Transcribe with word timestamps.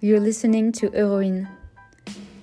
You're 0.00 0.20
listening 0.20 0.70
to 0.74 0.90
Heroine. 0.90 1.48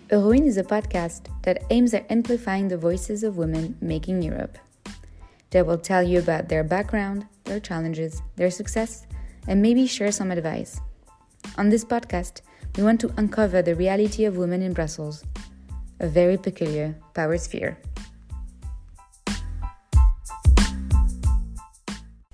Heroine 0.09 0.43
is 0.43 0.57
a 0.57 0.63
podcast 0.63 1.29
that 1.43 1.63
aims 1.69 1.93
at 1.93 2.05
amplifying 2.11 2.67
the 2.67 2.77
voices 2.77 3.23
of 3.23 3.37
women 3.37 3.77
making 3.79 4.21
Europe. 4.21 4.57
They 5.51 5.61
will 5.61 5.77
tell 5.77 6.03
you 6.03 6.19
about 6.19 6.49
their 6.49 6.65
background, 6.65 7.25
their 7.45 7.61
challenges, 7.61 8.21
their 8.35 8.51
success, 8.51 9.07
and 9.47 9.61
maybe 9.61 9.87
share 9.87 10.11
some 10.11 10.31
advice. 10.31 10.81
On 11.57 11.69
this 11.69 11.85
podcast, 11.85 12.41
we 12.75 12.83
want 12.83 12.99
to 12.99 13.13
uncover 13.15 13.61
the 13.61 13.73
reality 13.73 14.25
of 14.25 14.35
women 14.35 14.61
in 14.61 14.73
Brussels, 14.73 15.23
a 16.01 16.09
very 16.09 16.35
peculiar 16.35 16.93
power 17.13 17.37
sphere. 17.37 17.77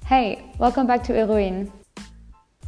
Hey, 0.07 0.51
welcome 0.57 0.87
back 0.87 1.03
to 1.03 1.13
Heroine. 1.13 1.71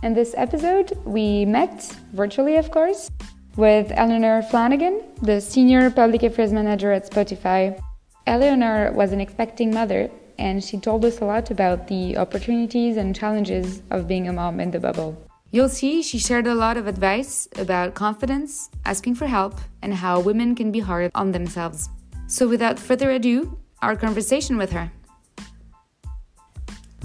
In 0.04 0.14
this 0.14 0.36
episode, 0.36 0.92
we 1.06 1.46
met, 1.46 1.96
virtually 2.12 2.58
of 2.58 2.70
course, 2.72 3.10
with 3.56 3.90
Eleanor 3.96 4.42
Flanagan, 4.42 5.02
the 5.22 5.40
Senior 5.40 5.90
Public 5.92 6.24
Affairs 6.24 6.52
Manager 6.52 6.92
at 6.92 7.10
Spotify. 7.10 7.82
Eleanor 8.28 8.92
was 8.92 9.14
an 9.14 9.22
expecting 9.22 9.74
mother, 9.74 10.12
and 10.38 10.62
she 10.62 10.78
told 10.78 11.06
us 11.06 11.22
a 11.22 11.26
lot 11.26 11.52
about 11.52 11.88
the 11.88 12.18
opportunities 12.18 12.98
and 12.98 13.16
challenges 13.16 13.82
of 13.92 14.06
being 14.06 14.28
a 14.28 14.34
mom 14.34 14.60
in 14.60 14.72
the 14.72 14.80
bubble. 14.82 15.16
You'll 15.52 15.70
see 15.70 16.04
she 16.04 16.20
shared 16.20 16.48
a 16.48 16.54
lot 16.54 16.76
of 16.76 16.86
advice 16.86 17.48
about 17.56 17.94
confidence, 17.94 18.70
asking 18.84 19.16
for 19.16 19.28
help, 19.28 19.62
and 19.82 19.94
how 19.94 20.20
women 20.20 20.54
can 20.54 20.70
be 20.70 20.82
hard 20.82 21.12
on 21.16 21.32
themselves. 21.32 21.88
So, 22.28 22.50
without 22.50 22.78
further 22.78 23.12
ado, 23.12 23.58
our 23.82 23.96
conversation 23.96 24.58
with 24.58 24.74
her. 24.74 24.92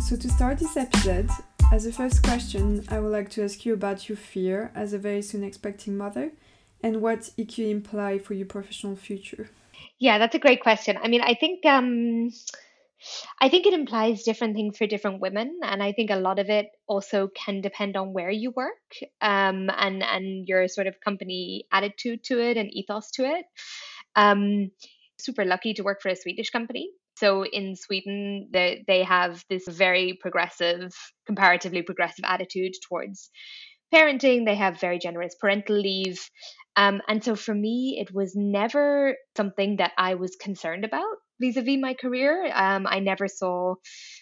So, 0.01 0.17
to 0.17 0.29
start 0.29 0.59
this 0.59 0.77
episode, 0.77 1.31
as 1.71 1.85
a 1.85 1.93
first 1.93 2.23
question, 2.23 2.85
I 2.89 2.99
would 2.99 3.13
like 3.13 3.29
to 3.31 3.45
ask 3.45 3.67
you 3.67 3.75
about 3.75 4.09
your 4.09 4.17
fear 4.17 4.73
as 4.75 4.93
a 4.93 4.99
very 4.99 5.21
soon 5.21 5.45
expecting 5.45 5.97
mother 5.97 6.33
and 6.83 7.03
what 7.03 7.31
it 7.37 7.55
could 7.55 7.67
imply 7.67 8.19
for 8.19 8.35
your 8.35 8.47
professional 8.47 8.97
future. 8.97 9.51
Yeah, 9.99 10.19
that's 10.19 10.35
a 10.35 10.39
great 10.39 10.63
question. 10.63 10.99
I 11.03 11.09
mean, 11.09 11.21
I 11.21 11.35
think 11.35 11.67
um, 11.67 12.31
I 13.41 13.49
think 13.49 13.67
it 13.67 13.75
implies 13.75 14.23
different 14.23 14.57
things 14.57 14.79
for 14.79 14.87
different 14.87 15.21
women, 15.21 15.61
and 15.63 15.83
I 15.83 15.93
think 15.93 16.11
a 16.11 16.17
lot 16.17 16.39
of 16.39 16.49
it 16.49 16.69
also 16.87 17.29
can 17.29 17.61
depend 17.61 17.97
on 17.97 18.13
where 18.13 18.31
you 18.31 18.51
work 18.51 18.95
um, 19.21 19.71
and 19.77 20.03
and 20.03 20.49
your 20.49 20.69
sort 20.69 20.87
of 20.87 21.01
company 21.01 21.65
attitude 21.71 22.25
to 22.25 22.41
it 22.41 22.57
and 22.57 22.73
ethos 22.73 23.11
to 23.13 23.25
it. 23.25 23.45
Um, 24.17 24.71
super 25.19 25.45
lucky 25.45 25.75
to 25.75 25.83
work 25.83 26.01
for 26.01 26.09
a 26.09 26.17
Swedish 26.17 26.51
company 26.51 26.91
so 27.19 27.45
in 27.45 27.75
Sweden, 27.77 28.49
they, 28.53 28.85
they 28.87 29.03
have 29.03 29.45
this 29.51 29.67
very 29.69 30.19
progressive, 30.21 30.93
comparatively 31.27 31.83
progressive 31.83 32.25
attitude 32.25 32.73
towards 32.89 33.31
parenting. 33.93 34.45
They 34.45 34.55
have 34.55 34.81
very 34.81 34.99
generous 34.99 35.35
parental 35.41 35.77
leave. 35.77 36.21
Um, 36.77 37.01
and 37.09 37.23
so 37.25 37.35
for 37.35 37.55
me, 37.55 37.99
it 38.01 38.15
was 38.15 38.35
never 38.37 39.17
something 39.37 39.77
that 39.77 39.93
I 39.99 40.15
was 40.15 40.37
concerned 40.37 40.85
about 40.85 41.17
vis-a-vis 41.41 41.79
my 41.81 41.95
career. 41.95 42.51
Um, 42.53 42.87
I 42.87 43.01
never 43.01 43.29
saw, 43.29 43.75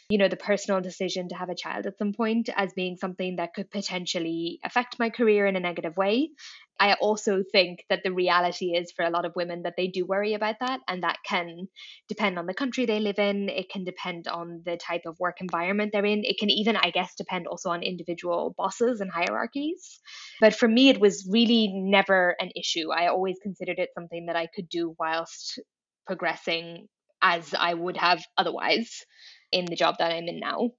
you 0.09 0.19
know, 0.19 0.29
the 0.29 0.37
personal 0.37 0.81
decision 0.81 1.29
to 1.29 1.35
have 1.35 1.49
a 1.49 1.55
child 1.55 1.87
at 1.87 1.99
some 1.99 2.13
point 2.13 2.49
as 2.55 2.73
being 2.75 2.97
something 2.97 3.37
that 3.37 3.55
could 3.55 3.71
potentially 3.71 4.61
affect 4.65 4.99
my 4.99 5.11
career 5.11 5.47
in 5.47 5.57
a 5.57 5.61
negative 5.61 5.97
way. 5.97 6.31
I 6.79 6.93
also 6.95 7.43
think 7.53 7.85
that 7.89 8.03
the 8.05 8.13
reality 8.13 8.77
is 8.77 8.93
for 8.95 9.05
a 9.05 9.11
lot 9.11 9.25
of 9.25 9.33
women 9.35 9.63
that 9.63 9.75
they 9.79 9.87
do 9.87 10.05
worry 10.05 10.35
about 10.35 10.57
that, 10.61 10.81
and 10.87 11.03
that 11.03 11.17
can 11.27 11.69
depend 12.07 12.39
on 12.39 12.45
the 12.45 12.53
country 12.53 12.85
they 12.85 13.01
live 13.01 13.19
in. 13.19 13.49
It 13.49 13.71
can 13.71 13.85
depend 13.85 14.29
on 14.29 14.63
the 14.65 14.77
type 14.77 15.03
of 15.07 15.19
work 15.19 15.37
environment 15.41 15.93
they're 15.93 16.05
in. 16.05 16.25
It 16.25 16.37
can 16.39 16.51
even, 16.51 16.77
I 16.77 16.91
guess, 16.91 17.15
depend 17.17 17.47
also 17.47 17.71
on 17.71 17.83
individual 17.83 18.55
bosses 18.59 19.01
and 19.01 19.11
hierarchies. 19.11 20.01
But 20.39 20.55
for 20.55 20.69
me, 20.69 20.91
it 20.91 21.01
was 21.01 21.27
really 21.31 21.73
never 21.73 22.37
an 22.39 22.51
issue. 22.55 22.91
I 22.93 23.07
always 23.07 23.37
considered 23.43 23.79
it 23.79 23.91
something 23.95 24.27
that 24.27 24.37
I 24.37 24.47
could 24.55 24.69
do 24.69 24.95
whilst 24.99 25.59
progressing 26.07 26.89
as 27.23 27.55
I 27.55 27.75
would 27.75 27.97
have 27.97 28.25
otherwise 28.37 29.05
in 29.53 29.67
the 29.67 29.77
job 29.77 29.97
that 29.99 30.13
I'm 30.13 30.29
in 30.29 30.41
now. 30.41 30.71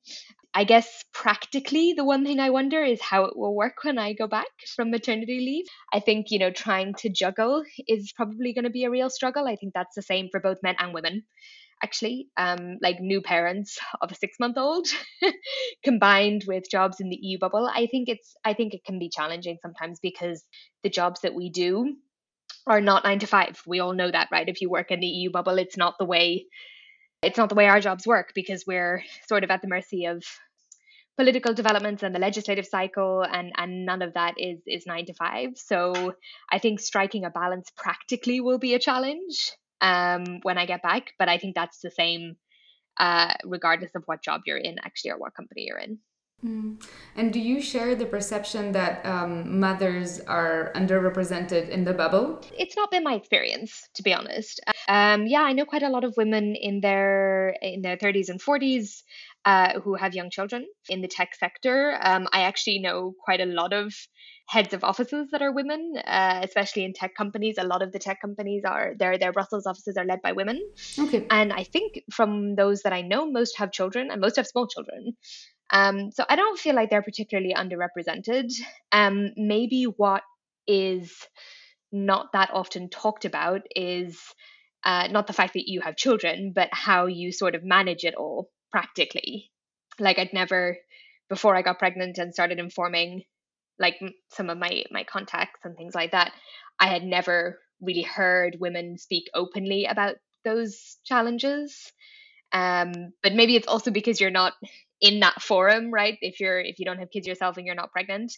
I 0.54 0.64
guess 0.64 1.04
practically, 1.14 1.94
the 1.94 2.04
one 2.04 2.26
thing 2.26 2.40
I 2.40 2.50
wonder 2.50 2.84
is 2.84 3.02
how 3.02 3.26
it 3.26 3.38
will 3.38 3.56
work 3.56 3.84
when 3.84 4.00
I 4.00 4.14
go 4.14 4.28
back 4.28 4.48
from 4.76 4.90
maternity 4.92 5.40
leave. 5.40 5.66
I 5.94 6.00
think, 6.00 6.28
you 6.32 6.40
know, 6.40 6.52
trying 6.52 6.96
to 7.00 7.10
juggle 7.10 7.64
is 7.88 8.12
probably 8.16 8.54
going 8.54 8.64
to 8.64 8.72
be 8.72 8.86
a 8.86 8.90
real 8.90 9.10
struggle. 9.10 9.48
I 9.48 9.56
think 9.56 9.74
that's 9.74 9.96
the 9.96 10.02
same 10.02 10.30
for 10.32 10.40
both 10.40 10.64
men 10.64 10.76
and 10.80 10.94
women 10.94 11.24
actually 11.84 12.28
um, 12.38 12.78
like 12.82 13.00
new 13.00 13.22
parents 13.22 13.78
of 14.02 14.12
a 14.12 14.16
six 14.16 14.40
month 14.40 14.58
old 14.58 14.88
combined 15.84 16.44
with 16.48 16.70
jobs 16.70 17.00
in 17.00 17.10
the 17.10 17.20
eu 17.22 17.38
bubble 17.38 17.70
i 17.72 17.88
think 17.88 18.10
it's 18.10 18.36
i 18.44 18.54
think 18.54 18.74
it 18.74 18.84
can 18.84 19.00
be 19.00 19.10
challenging 19.10 19.58
sometimes 19.62 20.00
because 20.02 20.44
the 20.84 20.90
jobs 20.90 21.22
that 21.22 21.36
we 21.36 21.50
do 21.50 21.96
are 22.68 22.82
not 22.82 23.04
nine 23.04 23.20
to 23.20 23.28
five. 23.28 23.62
We 23.66 23.80
all 23.80 23.94
know 23.94 24.12
that 24.12 24.30
right? 24.32 24.48
If 24.48 24.62
you 24.62 24.70
work 24.70 24.92
in 24.92 25.00
the 25.00 25.08
eu 25.08 25.32
bubble 25.32 25.58
it's 25.58 25.78
not 25.78 25.96
the 25.98 26.06
way 26.06 26.46
it's 27.22 27.38
not 27.38 27.50
the 27.50 27.56
way 27.56 27.68
our 27.68 27.80
jobs 27.80 28.06
work 28.06 28.32
because 28.36 28.66
we're 28.68 29.04
sort 29.28 29.44
of 29.44 29.52
at 29.52 29.62
the 29.62 29.68
mercy 29.68 30.06
of 30.06 30.24
political 31.18 31.54
developments 31.54 32.04
and 32.04 32.14
the 32.14 32.20
legislative 32.20 32.66
cycle 32.66 33.24
and 33.24 33.52
and 33.58 33.86
none 33.86 34.02
of 34.04 34.14
that 34.14 34.36
is 34.38 34.60
is 34.68 34.86
9 34.86 35.06
to 35.08 35.14
5 35.14 35.50
so 35.56 36.14
i 36.52 36.60
think 36.60 36.80
striking 36.80 37.26
a 37.26 37.32
balance 37.32 37.72
practically 37.76 38.40
will 38.40 38.60
be 38.60 38.76
a 38.76 38.80
challenge 38.80 39.52
um 39.82 40.40
when 40.44 40.60
i 40.60 40.68
get 40.68 40.84
back 40.84 41.14
but 41.18 41.28
i 41.28 41.40
think 41.40 41.56
that's 41.56 41.80
the 41.80 41.90
same 41.90 42.36
uh 43.00 43.34
regardless 43.44 43.96
of 43.96 44.04
what 44.06 44.22
job 44.22 44.42
you're 44.46 44.58
in 44.58 44.78
actually 44.84 45.12
or 45.12 45.18
what 45.18 45.34
company 45.34 45.66
you're 45.68 45.80
in 45.80 45.98
Mm. 46.46 46.80
And 47.16 47.34
do 47.34 47.40
you 47.40 47.62
share 47.62 47.96
the 47.96 48.06
perception 48.06 48.72
that 48.74 49.04
um, 49.06 49.60
mothers 49.60 50.20
are 50.20 50.72
underrepresented 50.76 51.70
in 51.70 51.84
the 51.84 51.94
bubble? 51.94 52.42
It's 52.56 52.76
not 52.76 52.92
been 52.92 53.04
my 53.04 53.16
experience, 53.16 53.90
to 53.96 54.04
be 54.04 54.14
honest. 54.14 54.60
Um, 54.88 55.26
yeah, 55.26 55.42
I 55.42 55.54
know 55.54 55.66
quite 55.66 55.82
a 55.82 55.90
lot 55.90 56.04
of 56.04 56.14
women 56.16 56.56
in 56.56 56.80
their 56.82 57.56
in 57.62 57.82
their 57.82 57.98
30s 57.98 58.30
and 58.30 58.40
40s 58.40 59.02
uh, 59.46 59.80
who 59.80 59.96
have 59.96 60.14
young 60.14 60.30
children 60.30 60.68
in 60.90 61.02
the 61.02 61.08
tech 61.08 61.34
sector. 61.34 61.98
Um, 62.02 62.28
I 62.32 62.42
actually 62.42 62.80
know 62.80 63.16
quite 63.26 63.42
a 63.42 63.46
lot 63.46 63.74
of 63.74 63.96
heads 64.48 64.74
of 64.74 64.84
offices 64.84 65.30
that 65.32 65.42
are 65.42 65.52
women, 65.52 65.94
uh, 66.06 66.42
especially 66.44 66.84
in 66.86 66.94
tech 66.94 67.16
companies. 67.16 67.56
A 67.58 67.66
lot 67.66 67.82
of 67.82 67.92
the 67.92 68.00
tech 68.00 68.22
companies 68.22 68.64
are 68.64 68.94
their 69.00 69.18
their 69.18 69.34
Brussels 69.34 69.66
offices 69.66 69.98
are 69.98 70.06
led 70.06 70.22
by 70.22 70.34
women. 70.34 70.62
Okay. 71.00 71.26
And 71.32 71.52
I 71.52 71.64
think 71.64 72.04
from 72.12 72.56
those 72.56 72.84
that 72.84 72.94
I 72.94 73.02
know, 73.02 73.30
most 73.30 73.58
have 73.58 73.72
children 73.72 74.12
and 74.12 74.22
most 74.22 74.36
have 74.36 74.46
small 74.46 74.68
children. 74.68 75.18
Um, 75.72 76.12
so 76.12 76.24
I 76.28 76.36
don't 76.36 76.60
feel 76.60 76.76
like 76.76 76.90
they're 76.90 77.02
particularly 77.02 77.54
underrepresented. 77.54 78.54
Um, 78.92 79.32
maybe 79.36 79.84
what 79.84 80.24
is 80.68 81.14
not 81.92 82.32
that 82.34 82.50
often 82.54 82.90
talked 82.90 83.26
about 83.26 83.62
is 83.76 84.20
uh, 84.84 85.08
not 85.08 85.28
the 85.28 85.34
fact 85.34 85.54
that 85.54 85.68
you 85.68 85.82
have 85.82 85.96
children, 85.96 86.54
but 86.54 86.70
how 86.72 87.08
you 87.08 87.32
sort 87.32 87.56
of 87.56 87.64
manage 87.64 88.04
it 88.04 88.16
all 88.16 88.50
practically. 88.72 89.52
Like 90.00 90.20
I'd 90.20 90.34
never, 90.34 90.78
before 91.30 91.56
I 91.56 91.62
got 91.62 91.80
pregnant 91.80 92.18
and 92.18 92.34
started 92.34 92.60
informing, 92.60 93.24
like 93.80 93.96
some 94.32 94.50
of 94.50 94.58
my 94.58 94.84
my 94.92 95.04
contacts 95.04 95.60
and 95.64 95.76
things 95.76 95.94
like 95.94 96.12
that, 96.12 96.32
I 96.80 96.88
had 96.88 97.04
never 97.04 97.60
really 97.82 98.02
heard 98.02 98.58
women 98.60 98.98
speak 98.98 99.26
openly 99.34 99.86
about 99.86 100.16
those 100.44 100.98
challenges. 101.04 101.92
Um, 102.52 103.12
but 103.22 103.34
maybe 103.34 103.56
it's 103.56 103.68
also 103.68 103.92
because 103.92 104.22
you're 104.22 104.32
not 104.32 104.54
in 105.02 105.20
that 105.20 105.42
forum, 105.42 105.92
right? 105.92 106.18
If 106.22 106.40
you're 106.40 106.60
if 106.60 106.80
you 106.80 106.86
don't 106.86 107.00
have 107.00 107.12
kids 107.12 107.28
yourself 107.28 107.58
and 107.58 107.66
you're 107.66 107.76
not 107.76 107.92
pregnant, 107.92 108.34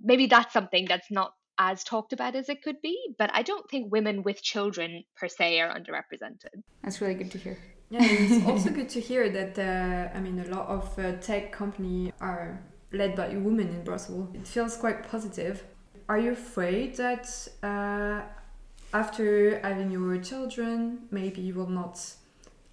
maybe 0.00 0.26
that's 0.26 0.52
something 0.52 0.86
that's 0.88 1.10
not 1.10 1.32
as 1.58 1.84
talked 1.84 2.12
about 2.12 2.34
as 2.34 2.48
it 2.48 2.62
could 2.62 2.80
be. 2.82 2.96
But 3.18 3.30
I 3.32 3.42
don't 3.42 3.68
think 3.70 3.92
women 3.92 4.22
with 4.22 4.42
children 4.42 5.04
per 5.16 5.28
se 5.28 5.60
are 5.60 5.72
underrepresented. 5.72 6.62
That's 6.82 7.00
really 7.00 7.14
good 7.14 7.30
to 7.32 7.38
hear. 7.38 7.58
Yeah, 7.90 8.00
it's 8.02 8.46
also 8.50 8.70
good 8.70 8.88
to 8.90 9.00
hear 9.00 9.28
that 9.30 9.58
uh, 9.58 10.16
I 10.16 10.20
mean 10.20 10.38
a 10.40 10.48
lot 10.48 10.68
of 10.68 10.98
uh, 10.98 11.12
tech 11.20 11.52
companies 11.52 12.12
are 12.20 12.62
led 12.92 13.14
by 13.14 13.28
women 13.28 13.68
in 13.68 13.84
Brussels. 13.84 14.28
It 14.34 14.46
feels 14.46 14.76
quite 14.76 15.08
positive. 15.08 15.64
Are 16.08 16.18
you 16.18 16.32
afraid 16.32 16.96
that 16.96 17.26
uh, 17.62 18.22
after 18.92 19.60
having 19.60 19.92
your 19.92 20.18
children, 20.18 21.06
maybe 21.12 21.40
you 21.40 21.54
will 21.54 21.68
not 21.68 22.00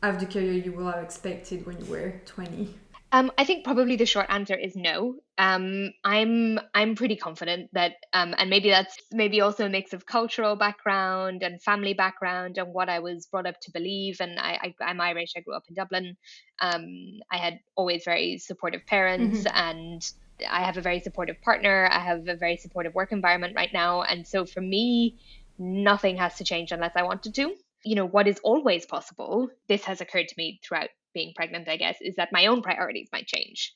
have 0.01 0.19
the 0.19 0.25
career 0.25 0.53
you 0.53 0.71
will 0.71 0.89
have 0.91 1.03
expected 1.03 1.65
when 1.65 1.77
you 1.79 1.85
were 1.85 2.21
20? 2.25 2.73
Um, 3.11 3.31
I 3.37 3.45
think 3.45 3.63
probably 3.63 3.95
the 3.95 4.05
short 4.05 4.25
answer 4.29 4.55
is 4.55 4.75
no. 4.75 5.15
Um, 5.37 5.93
I'm 6.03 6.59
I'm 6.73 6.95
pretty 6.95 7.15
confident 7.15 7.69
that, 7.71 7.93
um, 8.11 8.35
and 8.37 8.49
maybe 8.49 8.69
that's 8.69 8.97
maybe 9.11 9.39
also 9.39 9.65
a 9.65 9.69
mix 9.69 9.93
of 9.93 10.05
cultural 10.05 10.57
background 10.57 11.41
and 11.41 11.61
family 11.61 11.93
background 11.93 12.57
and 12.57 12.73
what 12.73 12.89
I 12.89 12.99
was 12.99 13.25
brought 13.27 13.45
up 13.45 13.61
to 13.61 13.71
believe. 13.71 14.17
And 14.19 14.37
I, 14.37 14.73
I 14.81 14.91
am 14.91 14.99
Irish. 14.99 15.33
I 15.37 15.39
grew 15.39 15.55
up 15.55 15.63
in 15.69 15.75
Dublin. 15.75 16.17
Um, 16.59 17.19
I 17.31 17.37
had 17.37 17.59
always 17.75 18.03
very 18.03 18.39
supportive 18.39 18.85
parents, 18.85 19.43
mm-hmm. 19.43 19.57
and 19.57 20.11
I 20.49 20.63
have 20.63 20.75
a 20.75 20.81
very 20.81 20.99
supportive 20.99 21.41
partner. 21.41 21.87
I 21.89 21.99
have 21.99 22.27
a 22.27 22.35
very 22.35 22.57
supportive 22.57 22.93
work 22.93 23.13
environment 23.13 23.53
right 23.55 23.71
now, 23.71 24.01
and 24.01 24.27
so 24.27 24.45
for 24.45 24.59
me, 24.59 25.15
nothing 25.57 26.17
has 26.17 26.35
to 26.35 26.43
change 26.43 26.73
unless 26.73 26.93
I 26.95 27.03
wanted 27.03 27.35
to. 27.35 27.55
You 27.83 27.95
know 27.95 28.05
what 28.07 28.27
is 28.27 28.39
always 28.43 28.85
possible. 28.85 29.49
This 29.67 29.85
has 29.85 30.01
occurred 30.01 30.27
to 30.27 30.35
me 30.37 30.59
throughout 30.63 30.89
being 31.13 31.33
pregnant, 31.35 31.67
I 31.67 31.77
guess, 31.77 31.97
is 32.01 32.15
that 32.17 32.31
my 32.31 32.47
own 32.47 32.61
priorities 32.61 33.09
might 33.11 33.27
change 33.27 33.73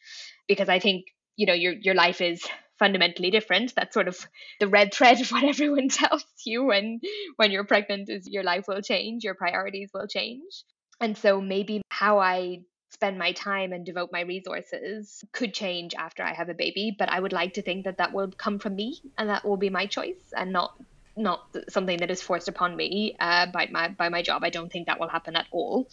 because 0.48 0.70
I 0.70 0.80
think, 0.80 1.06
you 1.36 1.46
know, 1.46 1.54
your 1.54 1.74
your 1.74 1.96
life 1.96 2.22
is 2.22 2.46
fundamentally 2.78 3.30
different. 3.30 3.74
That's 3.76 3.94
sort 3.94 4.08
of 4.08 4.18
the 4.60 4.68
red 4.68 4.94
thread 4.94 5.22
of 5.22 5.32
what 5.32 5.44
everyone 5.54 5.90
tells 5.90 6.26
you 6.46 6.66
when 6.66 7.00
when 7.38 7.52
you're 7.52 7.64
pregnant 7.64 8.10
is 8.10 8.28
your 8.28 8.44
life 8.44 8.66
will 8.68 8.82
change, 8.82 9.24
your 9.24 9.36
priorities 9.36 9.92
will 9.94 10.08
change. 10.08 10.64
And 11.00 11.18
so 11.18 11.42
maybe 11.42 11.82
how 11.90 12.20
I 12.20 12.62
spend 12.92 13.18
my 13.18 13.32
time 13.32 13.72
and 13.72 13.86
devote 13.86 14.10
my 14.12 14.22
resources 14.22 15.24
could 15.32 15.54
change 15.54 15.96
after 15.96 16.24
I 16.24 16.34
have 16.34 16.50
a 16.50 16.54
baby, 16.54 16.96
but 16.98 17.10
I 17.10 17.20
would 17.20 17.34
like 17.34 17.54
to 17.54 17.62
think 17.62 17.86
that 17.86 17.98
that 17.98 18.14
will 18.14 18.32
come 18.32 18.60
from 18.60 18.76
me 18.76 19.02
and 19.18 19.30
that 19.30 19.46
will 19.46 19.58
be 19.58 19.70
my 19.70 19.86
choice 19.86 20.34
and 20.36 20.52
not 20.52 20.76
not 21.22 21.56
something 21.70 21.98
that 21.98 22.12
is 22.12 22.22
forced 22.22 22.48
upon 22.48 22.76
me 22.76 23.16
uh, 23.20 23.48
by 23.48 23.68
my 23.72 23.90
by 23.90 24.10
my 24.10 24.22
job. 24.22 24.44
I 24.44 24.50
don't 24.50 24.72
think 24.72 24.88
that 24.88 25.00
will 25.00 25.10
happen 25.10 25.36
at 25.36 25.48
all. 25.52 25.88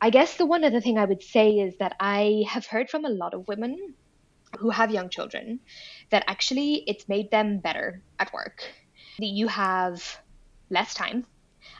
I 0.00 0.10
guess 0.10 0.36
the 0.36 0.46
one 0.46 0.64
other 0.64 0.80
thing 0.80 0.98
I 0.98 1.04
would 1.04 1.22
say 1.22 1.50
is 1.58 1.76
that 1.78 1.96
I 2.00 2.44
have 2.48 2.66
heard 2.66 2.90
from 2.90 3.04
a 3.04 3.08
lot 3.08 3.34
of 3.34 3.46
women 3.46 3.94
who 4.58 4.70
have 4.70 4.90
young 4.90 5.08
children 5.08 5.60
that 6.10 6.24
actually 6.26 6.82
it's 6.86 7.08
made 7.08 7.30
them 7.30 7.58
better 7.58 8.02
at 8.18 8.32
work. 8.32 8.62
That 9.18 9.26
you 9.26 9.48
have 9.48 10.18
less 10.70 10.94
time 10.94 11.26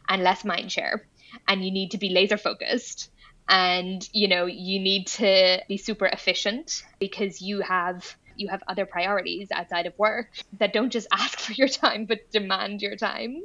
and 0.09 0.23
less 0.23 0.45
mind 0.45 0.71
share 0.71 1.07
and 1.49 1.65
you 1.65 1.71
need 1.71 1.93
to 1.93 1.99
be 1.99 2.11
laser 2.11 2.37
focused 2.37 3.11
and 3.49 4.09
you 4.13 4.29
know 4.29 4.47
you 4.47 4.79
need 4.81 5.07
to 5.07 5.61
be 5.69 5.77
super 5.77 6.07
efficient 6.07 6.85
because 7.01 7.41
you 7.43 7.61
have 7.61 8.17
you 8.37 8.49
have 8.49 8.63
other 8.69 8.87
priorities 8.87 9.49
outside 9.53 9.87
of 9.87 9.99
work 9.99 10.29
that 10.59 10.73
don't 10.73 10.91
just 10.91 11.07
ask 11.13 11.39
for 11.39 11.53
your 11.53 11.69
time 11.69 12.07
but 12.07 12.31
demand 12.31 12.83
your 12.83 12.97
time. 12.97 13.43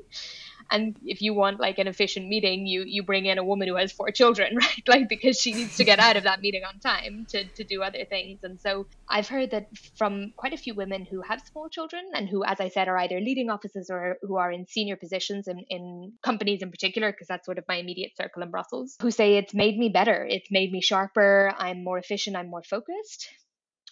And 0.69 0.97
if 1.05 1.21
you 1.21 1.33
want 1.33 1.61
like 1.61 1.77
an 1.79 1.87
efficient 1.87 2.27
meeting 2.27 2.65
you 2.65 2.83
you 2.85 3.03
bring 3.03 3.25
in 3.25 3.37
a 3.37 3.43
woman 3.43 3.67
who 3.67 3.75
has 3.75 3.91
four 3.91 4.11
children 4.11 4.55
right? 4.63 4.83
Like 4.87 5.09
because 5.09 5.39
she 5.39 5.53
needs 5.53 5.77
to 5.77 5.83
get 5.83 5.99
out 5.99 6.17
of 6.17 6.23
that 6.23 6.41
meeting 6.41 6.63
on 6.63 6.79
time 6.79 7.25
to, 7.29 7.45
to 7.45 7.63
do 7.63 7.81
other 7.81 8.05
things. 8.05 8.39
And 8.43 8.59
so 8.59 8.87
i've 9.09 9.27
heard 9.27 9.51
that 9.51 9.67
from 9.97 10.33
quite 10.35 10.53
a 10.53 10.57
few 10.57 10.73
women 10.73 11.05
who 11.05 11.21
have 11.21 11.41
small 11.51 11.69
children 11.69 12.03
and 12.13 12.27
who 12.27 12.43
as 12.43 12.59
i 12.59 12.67
said 12.67 12.87
are 12.87 12.97
either 12.97 13.19
leading 13.21 13.49
offices 13.49 13.89
or 13.89 14.17
who 14.21 14.35
are 14.35 14.51
in 14.51 14.65
senior 14.67 14.97
positions 14.97 15.47
in, 15.47 15.59
in 15.69 16.11
companies 16.23 16.61
in 16.61 16.69
particular 16.71 17.11
because 17.11 17.27
that's 17.27 17.45
sort 17.45 17.57
of 17.57 17.63
my 17.67 17.75
immediate 17.75 18.11
circle 18.17 18.43
in 18.43 18.51
brussels 18.51 18.97
who 19.01 19.11
say 19.11 19.37
it's 19.37 19.53
made 19.53 19.77
me 19.77 19.89
better. 19.89 20.25
It's 20.29 20.49
made 20.51 20.71
me 20.71 20.81
sharper. 20.81 21.53
I'm 21.57 21.83
more 21.83 21.97
efficient. 21.97 22.35
I'm 22.35 22.49
more 22.49 22.63
focused 22.63 23.29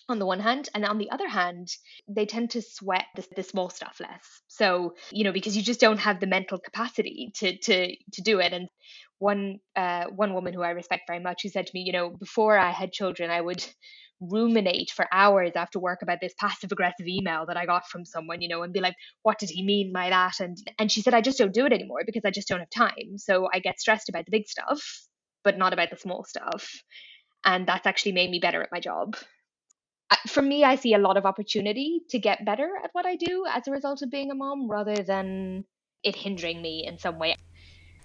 on 0.08 0.20
the 0.20 0.26
one 0.26 0.40
hand 0.40 0.70
and 0.74 0.86
on 0.86 0.98
the 0.98 1.10
other 1.10 1.28
hand 1.28 1.68
they 2.08 2.26
tend 2.26 2.52
to 2.52 2.62
sweat 2.62 3.06
the, 3.16 3.26
the, 3.36 3.44
small 3.44 3.70
stuff 3.70 3.98
less. 4.00 4.42
So 4.48 4.96
you 5.12 5.24
know 5.24 5.32
because 5.32 5.56
you 5.56 5.64
just 5.64 5.80
don't 5.80 6.00
have 6.00 6.20
the 6.20 6.28
mental 6.28 6.60
capacity 6.60 7.32
to 7.36 7.58
to 7.58 7.96
to 8.14 8.22
do 8.22 8.40
it. 8.40 8.54
And 8.54 8.70
one 9.20 9.60
uh, 9.76 10.06
one 10.06 10.34
woman 10.34 10.54
who 10.54 10.62
I 10.62 10.72
respect 10.72 11.04
very 11.08 11.20
much 11.20 11.42
who 11.44 11.50
said 11.50 11.68
to 11.68 11.72
me 11.74 11.82
you 11.82 11.94
know 11.94 12.10
before 12.10 12.58
I 12.58 12.72
had 12.72 12.92
children 12.92 13.30
I 13.30 13.42
would 13.42 13.66
ruminate 14.22 14.92
for 14.92 15.06
hours 15.12 15.52
after 15.56 15.78
work 15.78 16.02
about 16.02 16.20
this 16.22 16.34
passive 16.40 16.72
aggressive 16.72 17.06
email 17.06 17.46
that 17.48 17.58
I 17.58 17.66
got 17.66 17.86
from 17.88 18.06
someone 18.06 18.42
you 18.42 18.48
know 18.48 18.64
and 18.64 18.72
be 18.72 18.80
like 18.80 18.96
what 19.24 19.40
did 19.40 19.50
he 19.50 19.64
mean 19.64 19.92
by 19.92 20.10
that 20.10 20.40
and 20.40 20.58
and 20.80 20.90
she 20.92 21.02
said 21.02 21.14
I 21.14 21.22
just 21.22 21.38
don't 21.38 21.54
do 21.54 21.66
it 21.66 21.74
anymore 21.74 22.00
because 22.06 22.24
I 22.26 22.32
just 22.32 22.48
don't 22.48 22.62
have 22.62 22.70
time 22.70 23.18
so 23.18 23.50
I 23.54 23.60
get 23.60 23.80
stressed 23.80 24.08
about 24.08 24.26
the 24.26 24.32
big 24.32 24.48
stuff 24.48 25.08
but 25.46 25.58
not 25.58 25.72
about 25.72 25.92
the 25.92 25.98
small 25.98 26.26
stuff. 26.26 26.70
And 27.46 27.66
that's 27.66 27.86
actually 27.86 28.12
made 28.12 28.32
me 28.32 28.40
better 28.40 28.62
at 28.62 28.72
my 28.74 28.82
job 28.82 29.16
for 30.28 30.42
me, 30.42 30.64
I 30.64 30.76
see 30.76 30.94
a 30.94 31.00
lot 31.00 31.18
of 31.18 31.26
opportunity 31.26 32.02
to 32.10 32.20
get 32.20 32.46
better 32.46 32.70
at 32.84 32.92
what 32.94 33.06
I 33.06 33.16
do 33.16 33.46
as 33.52 33.68
a 33.68 33.72
result 33.72 34.02
of 34.02 34.12
being 34.12 34.32
a 34.32 34.36
mom 34.36 34.70
rather 34.70 35.02
than 35.02 35.66
it 36.04 36.16
hindering 36.16 36.62
me 36.62 36.86
in 36.86 36.98
some 36.98 37.18
way. 37.18 37.36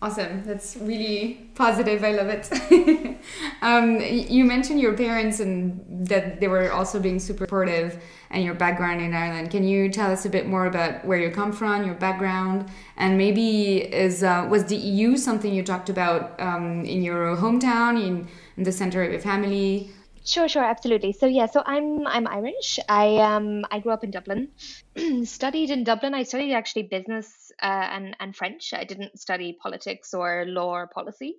Awesome. 0.03 0.43
That's 0.45 0.79
really 0.79 1.51
positive. 1.55 2.03
I 2.03 2.13
love 2.13 2.29
it. 2.29 3.19
um, 3.63 4.01
you 4.01 4.47
mentioned 4.47 4.81
your 4.81 4.97
parents 4.97 5.41
and 5.41 6.09
that 6.09 6.41
they 6.41 6.49
were 6.49 6.73
also 6.73 6.99
being 6.99 7.19
super 7.19 7.45
supportive 7.45 8.03
and 8.31 8.43
your 8.43 8.55
background 8.55 9.03
in 9.03 9.13
Ireland. 9.13 9.51
Can 9.51 9.63
you 9.63 9.91
tell 9.91 10.11
us 10.11 10.25
a 10.25 10.31
bit 10.31 10.47
more 10.47 10.65
about 10.65 11.05
where 11.05 11.19
you 11.19 11.31
come 11.31 11.53
from, 11.53 11.85
your 11.85 11.97
background, 11.97 12.71
and 12.97 13.19
maybe 13.19 13.77
is 13.93 14.23
uh, 14.23 14.47
was 14.49 14.65
the 14.65 14.77
EU 14.77 15.19
something 15.19 15.53
you 15.53 15.63
talked 15.63 15.91
about 15.91 16.41
um, 16.41 16.83
in 16.87 17.03
your 17.03 17.37
hometown, 17.37 18.03
in, 18.03 18.27
in 18.57 18.63
the 18.65 18.73
center 18.73 19.03
of 19.03 19.11
your 19.11 19.21
family? 19.21 19.91
Sure, 20.25 20.49
sure, 20.49 20.65
absolutely. 20.65 21.13
So 21.13 21.27
yeah, 21.27 21.47
so 21.47 21.63
I'm 21.65 22.07
I'm 22.07 22.27
Irish. 22.27 22.79
I 22.89 23.17
um 23.17 23.65
I 23.71 23.81
grew 23.81 23.93
up 23.93 24.05
in 24.05 24.11
Dublin, 24.11 24.49
studied 25.25 25.71
in 25.71 25.83
Dublin. 25.85 26.15
I 26.15 26.25
studied 26.25 26.53
actually 26.53 26.85
business 26.85 27.51
uh, 27.63 27.89
and 27.93 28.17
and 28.21 28.37
French. 28.37 28.75
I 28.75 28.85
didn't 28.85 29.19
study 29.19 29.57
politics 29.63 30.13
or 30.13 30.45
law 30.47 30.71
or 30.73 30.87
policy. 30.89 31.37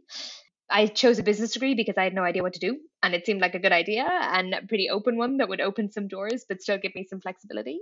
I 0.70 0.88
chose 0.88 1.20
a 1.20 1.24
business 1.24 1.52
degree 1.52 1.76
because 1.76 1.98
I 1.98 2.04
had 2.04 2.16
no 2.16 2.24
idea 2.24 2.42
what 2.42 2.54
to 2.54 2.60
do, 2.60 2.80
and 3.04 3.14
it 3.14 3.26
seemed 3.26 3.42
like 3.42 3.54
a 3.54 3.60
good 3.60 3.74
idea 3.74 4.08
and 4.10 4.54
a 4.54 4.66
pretty 4.66 4.90
open 4.90 5.16
one 5.16 5.38
that 5.38 5.50
would 5.50 5.62
open 5.62 5.92
some 5.92 6.08
doors, 6.08 6.46
but 6.48 6.62
still 6.62 6.78
give 6.78 6.96
me 6.96 7.06
some 7.08 7.20
flexibility. 7.22 7.80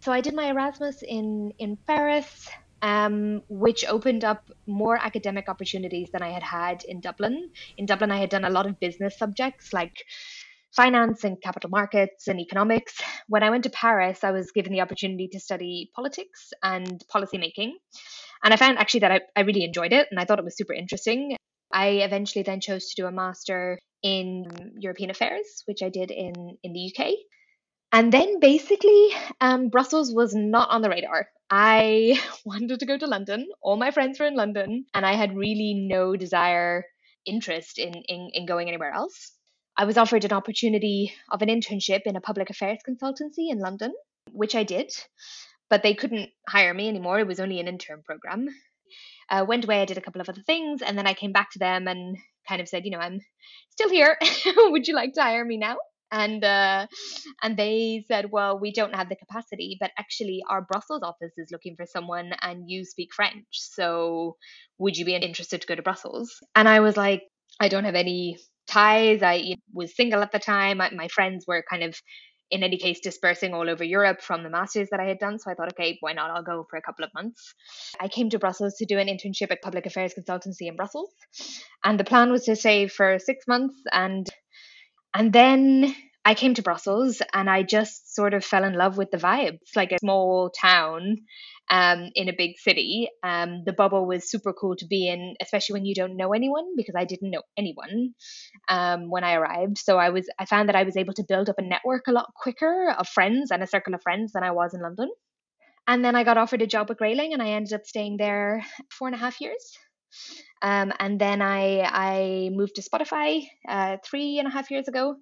So 0.00 0.10
I 0.10 0.20
did 0.20 0.34
my 0.34 0.46
Erasmus 0.46 1.02
in 1.02 1.52
in 1.58 1.76
Paris, 1.86 2.48
um, 2.82 3.42
which 3.48 3.84
opened 3.86 4.24
up 4.24 4.50
more 4.66 4.96
academic 4.96 5.48
opportunities 5.48 6.10
than 6.12 6.22
I 6.22 6.30
had 6.30 6.42
had 6.42 6.84
in 6.84 7.00
Dublin. 7.00 7.50
In 7.76 7.86
Dublin, 7.86 8.10
I 8.10 8.18
had 8.18 8.30
done 8.30 8.44
a 8.44 8.50
lot 8.50 8.66
of 8.66 8.80
business 8.80 9.18
subjects 9.18 9.72
like 9.72 10.04
finance 10.74 11.24
and 11.24 11.40
capital 11.40 11.70
markets 11.70 12.28
and 12.28 12.38
economics. 12.40 13.00
When 13.26 13.42
I 13.42 13.50
went 13.50 13.64
to 13.64 13.70
Paris, 13.70 14.22
I 14.22 14.30
was 14.30 14.52
given 14.52 14.72
the 14.72 14.80
opportunity 14.80 15.28
to 15.32 15.40
study 15.40 15.90
politics 15.94 16.52
and 16.62 17.02
policymaking. 17.12 17.72
And 18.44 18.54
I 18.54 18.56
found 18.56 18.78
actually 18.78 19.00
that 19.00 19.12
I, 19.12 19.20
I 19.34 19.40
really 19.40 19.64
enjoyed 19.64 19.92
it 19.92 20.08
and 20.10 20.20
I 20.20 20.24
thought 20.24 20.38
it 20.38 20.44
was 20.44 20.56
super 20.56 20.72
interesting. 20.72 21.36
I 21.72 21.88
eventually 22.06 22.44
then 22.44 22.60
chose 22.60 22.88
to 22.88 23.02
do 23.02 23.06
a 23.06 23.12
master 23.12 23.78
in 24.02 24.44
European 24.78 25.10
affairs, 25.10 25.62
which 25.66 25.82
I 25.82 25.88
did 25.88 26.10
in, 26.10 26.56
in 26.62 26.72
the 26.72 26.92
UK. 26.94 27.12
And 27.90 28.12
then 28.12 28.38
basically, 28.38 29.08
um, 29.40 29.70
Brussels 29.70 30.14
was 30.14 30.34
not 30.34 30.70
on 30.70 30.82
the 30.82 30.90
radar. 30.90 31.28
I 31.50 32.20
wanted 32.44 32.80
to 32.80 32.86
go 32.86 32.98
to 32.98 33.06
London. 33.06 33.48
All 33.62 33.76
my 33.76 33.90
friends 33.90 34.18
were 34.18 34.26
in 34.26 34.36
London, 34.36 34.86
and 34.94 35.06
I 35.06 35.14
had 35.14 35.36
really 35.36 35.74
no 35.74 36.16
desire, 36.16 36.84
interest 37.26 37.78
in, 37.78 37.94
in, 37.94 38.30
in 38.32 38.46
going 38.46 38.68
anywhere 38.68 38.92
else. 38.92 39.32
I 39.76 39.84
was 39.84 39.96
offered 39.96 40.24
an 40.24 40.32
opportunity 40.32 41.12
of 41.30 41.42
an 41.42 41.48
internship 41.48 42.02
in 42.04 42.16
a 42.16 42.20
public 42.20 42.50
affairs 42.50 42.78
consultancy 42.88 43.50
in 43.50 43.58
London, 43.58 43.92
which 44.32 44.54
I 44.54 44.64
did, 44.64 44.92
but 45.70 45.82
they 45.82 45.94
couldn't 45.94 46.30
hire 46.48 46.74
me 46.74 46.88
anymore. 46.88 47.20
It 47.20 47.26
was 47.26 47.40
only 47.40 47.60
an 47.60 47.68
intern 47.68 48.02
program. 48.04 48.48
Uh, 49.30 49.44
went 49.46 49.64
away, 49.64 49.82
I 49.82 49.84
did 49.84 49.98
a 49.98 50.00
couple 50.00 50.20
of 50.20 50.28
other 50.28 50.42
things, 50.42 50.82
and 50.82 50.98
then 50.98 51.06
I 51.06 51.14
came 51.14 51.32
back 51.32 51.50
to 51.52 51.58
them 51.58 51.86
and 51.86 52.16
kind 52.48 52.60
of 52.60 52.68
said, 52.68 52.84
you 52.84 52.90
know, 52.90 52.98
I'm 52.98 53.20
still 53.70 53.90
here. 53.90 54.18
Would 54.56 54.88
you 54.88 54.94
like 54.94 55.12
to 55.14 55.22
hire 55.22 55.44
me 55.44 55.58
now? 55.58 55.76
And 56.10 56.44
uh, 56.44 56.86
and 57.42 57.56
they 57.56 58.04
said, 58.08 58.26
well, 58.30 58.58
we 58.58 58.72
don't 58.72 58.94
have 58.94 59.08
the 59.08 59.16
capacity, 59.16 59.76
but 59.80 59.90
actually 59.98 60.42
our 60.48 60.62
Brussels 60.62 61.02
office 61.02 61.32
is 61.36 61.50
looking 61.52 61.76
for 61.76 61.86
someone, 61.86 62.32
and 62.40 62.64
you 62.66 62.84
speak 62.84 63.10
French, 63.14 63.46
so 63.52 64.36
would 64.78 64.96
you 64.96 65.04
be 65.04 65.14
interested 65.14 65.60
to 65.60 65.66
go 65.66 65.74
to 65.74 65.82
Brussels? 65.82 66.30
And 66.54 66.68
I 66.68 66.80
was 66.80 66.96
like, 66.96 67.22
I 67.60 67.68
don't 67.68 67.84
have 67.84 67.94
any 67.94 68.38
ties. 68.68 69.22
I 69.22 69.54
was 69.72 69.96
single 69.96 70.22
at 70.22 70.32
the 70.32 70.38
time. 70.38 70.78
My 70.78 71.08
friends 71.08 71.44
were 71.46 71.64
kind 71.68 71.82
of 71.82 71.96
in 72.50 72.62
any 72.62 72.78
case 72.78 73.00
dispersing 73.00 73.52
all 73.52 73.68
over 73.68 73.84
Europe 73.84 74.22
from 74.22 74.42
the 74.42 74.50
masters 74.50 74.88
that 74.90 75.00
I 75.00 75.04
had 75.04 75.18
done. 75.18 75.38
So 75.38 75.50
I 75.50 75.54
thought, 75.54 75.72
okay, 75.72 75.98
why 76.00 76.12
not? 76.14 76.30
I'll 76.30 76.42
go 76.42 76.66
for 76.70 76.78
a 76.78 76.82
couple 76.82 77.04
of 77.04 77.10
months. 77.14 77.54
I 78.00 78.08
came 78.08 78.30
to 78.30 78.38
Brussels 78.38 78.74
to 78.78 78.86
do 78.86 78.98
an 78.98 79.08
internship 79.08 79.50
at 79.50 79.62
Public 79.62 79.86
Affairs 79.86 80.14
Consultancy 80.18 80.66
in 80.68 80.76
Brussels. 80.76 81.10
And 81.84 82.00
the 82.00 82.04
plan 82.04 82.30
was 82.30 82.44
to 82.44 82.56
stay 82.56 82.88
for 82.88 83.18
six 83.18 83.46
months 83.46 83.74
and 83.92 84.26
and 85.14 85.32
then 85.32 85.94
I 86.24 86.34
came 86.34 86.54
to 86.54 86.62
Brussels 86.62 87.22
and 87.32 87.48
I 87.48 87.62
just 87.62 88.14
sort 88.14 88.34
of 88.34 88.44
fell 88.44 88.64
in 88.64 88.74
love 88.74 88.98
with 88.98 89.10
the 89.10 89.16
vibe. 89.16 89.58
It's 89.62 89.76
like 89.76 89.92
a 89.92 89.98
small 89.98 90.50
town 90.50 91.16
um, 91.70 92.10
in 92.14 92.28
a 92.28 92.34
big 92.36 92.58
city. 92.58 93.08
Um, 93.22 93.62
the 93.64 93.72
bubble 93.72 94.06
was 94.06 94.30
super 94.30 94.52
cool 94.52 94.76
to 94.76 94.86
be 94.86 95.08
in, 95.08 95.36
especially 95.40 95.74
when 95.74 95.86
you 95.86 95.94
don't 95.94 96.18
know 96.18 96.34
anyone, 96.34 96.74
because 96.76 96.94
I 96.94 97.06
didn't 97.06 97.30
know 97.30 97.42
anyone 97.56 98.10
um, 98.68 99.08
when 99.08 99.24
I 99.24 99.34
arrived. 99.34 99.78
So 99.78 99.96
I 99.96 100.10
was, 100.10 100.28
I 100.38 100.44
found 100.44 100.68
that 100.68 100.76
I 100.76 100.82
was 100.82 100.98
able 100.98 101.14
to 101.14 101.24
build 101.26 101.48
up 101.48 101.58
a 101.58 101.62
network 101.62 102.08
a 102.08 102.12
lot 102.12 102.30
quicker 102.34 102.94
of 102.98 103.08
friends 103.08 103.50
and 103.50 103.62
a 103.62 103.66
circle 103.66 103.94
of 103.94 104.02
friends 104.02 104.32
than 104.32 104.42
I 104.42 104.50
was 104.50 104.74
in 104.74 104.82
London. 104.82 105.10
And 105.86 106.04
then 106.04 106.14
I 106.14 106.24
got 106.24 106.36
offered 106.36 106.60
a 106.60 106.66
job 106.66 106.90
at 106.90 106.98
Grayling, 106.98 107.32
and 107.32 107.40
I 107.40 107.52
ended 107.52 107.72
up 107.72 107.86
staying 107.86 108.18
there 108.18 108.62
four 108.90 109.08
and 109.08 109.14
a 109.14 109.18
half 109.18 109.40
years. 109.40 109.78
Um, 110.60 110.92
and 110.98 111.20
then 111.20 111.40
I 111.40 111.80
I 111.82 112.50
moved 112.52 112.74
to 112.76 112.82
Spotify 112.82 113.42
uh, 113.68 113.98
three 114.04 114.38
and 114.38 114.48
a 114.48 114.50
half 114.50 114.70
years 114.70 114.88
ago, 114.88 115.16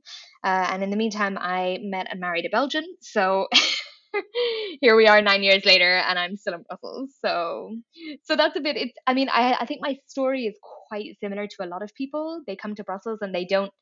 uh, 0.45 0.66
and 0.71 0.83
in 0.83 0.90
the 0.90 0.97
meantime 0.97 1.37
I 1.38 1.78
met 1.83 2.07
and 2.11 2.21
married 2.21 2.47
a 2.47 2.50
Belgian. 2.50 2.85
So 3.00 3.49
here 4.81 4.97
we 4.97 5.07
are 5.07 5.21
nine 5.21 5.43
years 5.43 5.64
later, 5.64 5.90
and 5.97 6.19
I'm 6.19 6.37
still 6.37 6.55
in 6.55 6.62
Brussels. 6.62 7.14
So 7.21 7.76
so 8.25 8.37
that's 8.37 8.57
a 8.57 8.61
bit. 8.61 8.76
It's 8.76 8.95
I 9.07 9.14
mean 9.14 9.28
I 9.28 9.57
I 9.61 9.66
think 9.66 9.81
my 9.83 9.97
story 10.07 10.45
is 10.47 10.59
quite 10.88 11.16
similar 11.21 11.47
to 11.47 11.64
a 11.64 11.69
lot 11.69 11.83
of 11.83 11.95
people. 11.95 12.43
They 12.47 12.57
come 12.57 12.75
to 12.76 12.85
Brussels 12.85 13.19
and 13.21 13.35
they 13.35 13.45
don't 13.45 13.73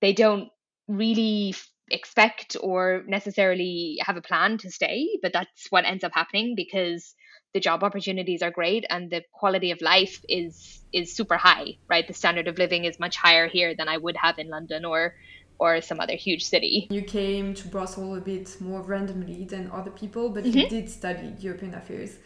they 0.00 0.12
don't 0.12 0.48
really 0.88 1.54
expect 1.90 2.56
or 2.60 3.02
necessarily 3.06 3.98
have 4.00 4.16
a 4.16 4.22
plan 4.22 4.58
to 4.58 4.70
stay, 4.70 5.08
but 5.22 5.32
that's 5.32 5.66
what 5.70 5.84
ends 5.84 6.04
up 6.04 6.12
happening 6.14 6.54
because 6.56 7.14
the 7.54 7.60
job 7.60 7.82
opportunities 7.82 8.42
are 8.42 8.50
great 8.50 8.84
and 8.90 9.10
the 9.10 9.22
quality 9.32 9.70
of 9.70 9.80
life 9.80 10.24
is 10.28 10.80
is 10.92 11.14
super 11.14 11.36
high 11.36 11.76
right 11.88 12.06
the 12.06 12.14
standard 12.14 12.48
of 12.48 12.58
living 12.58 12.84
is 12.84 12.98
much 12.98 13.16
higher 13.16 13.46
here 13.46 13.74
than 13.76 13.88
i 13.88 13.96
would 13.96 14.16
have 14.16 14.38
in 14.38 14.48
london 14.48 14.84
or 14.84 15.14
or 15.58 15.80
some 15.80 16.00
other 16.00 16.14
huge 16.14 16.44
city. 16.44 16.86
You 16.90 17.02
came 17.02 17.54
to 17.54 17.68
Brussels 17.68 18.18
a 18.18 18.20
bit 18.20 18.60
more 18.60 18.82
randomly 18.82 19.44
than 19.44 19.70
other 19.72 19.90
people, 19.90 20.30
but 20.30 20.44
mm-hmm. 20.44 20.58
you 20.58 20.68
did 20.68 20.88
study 20.88 21.34
European 21.40 21.74
affairs. 21.74 22.18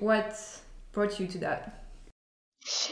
What 0.00 0.38
brought 0.92 1.18
you 1.18 1.26
to 1.28 1.38
that? 1.38 1.84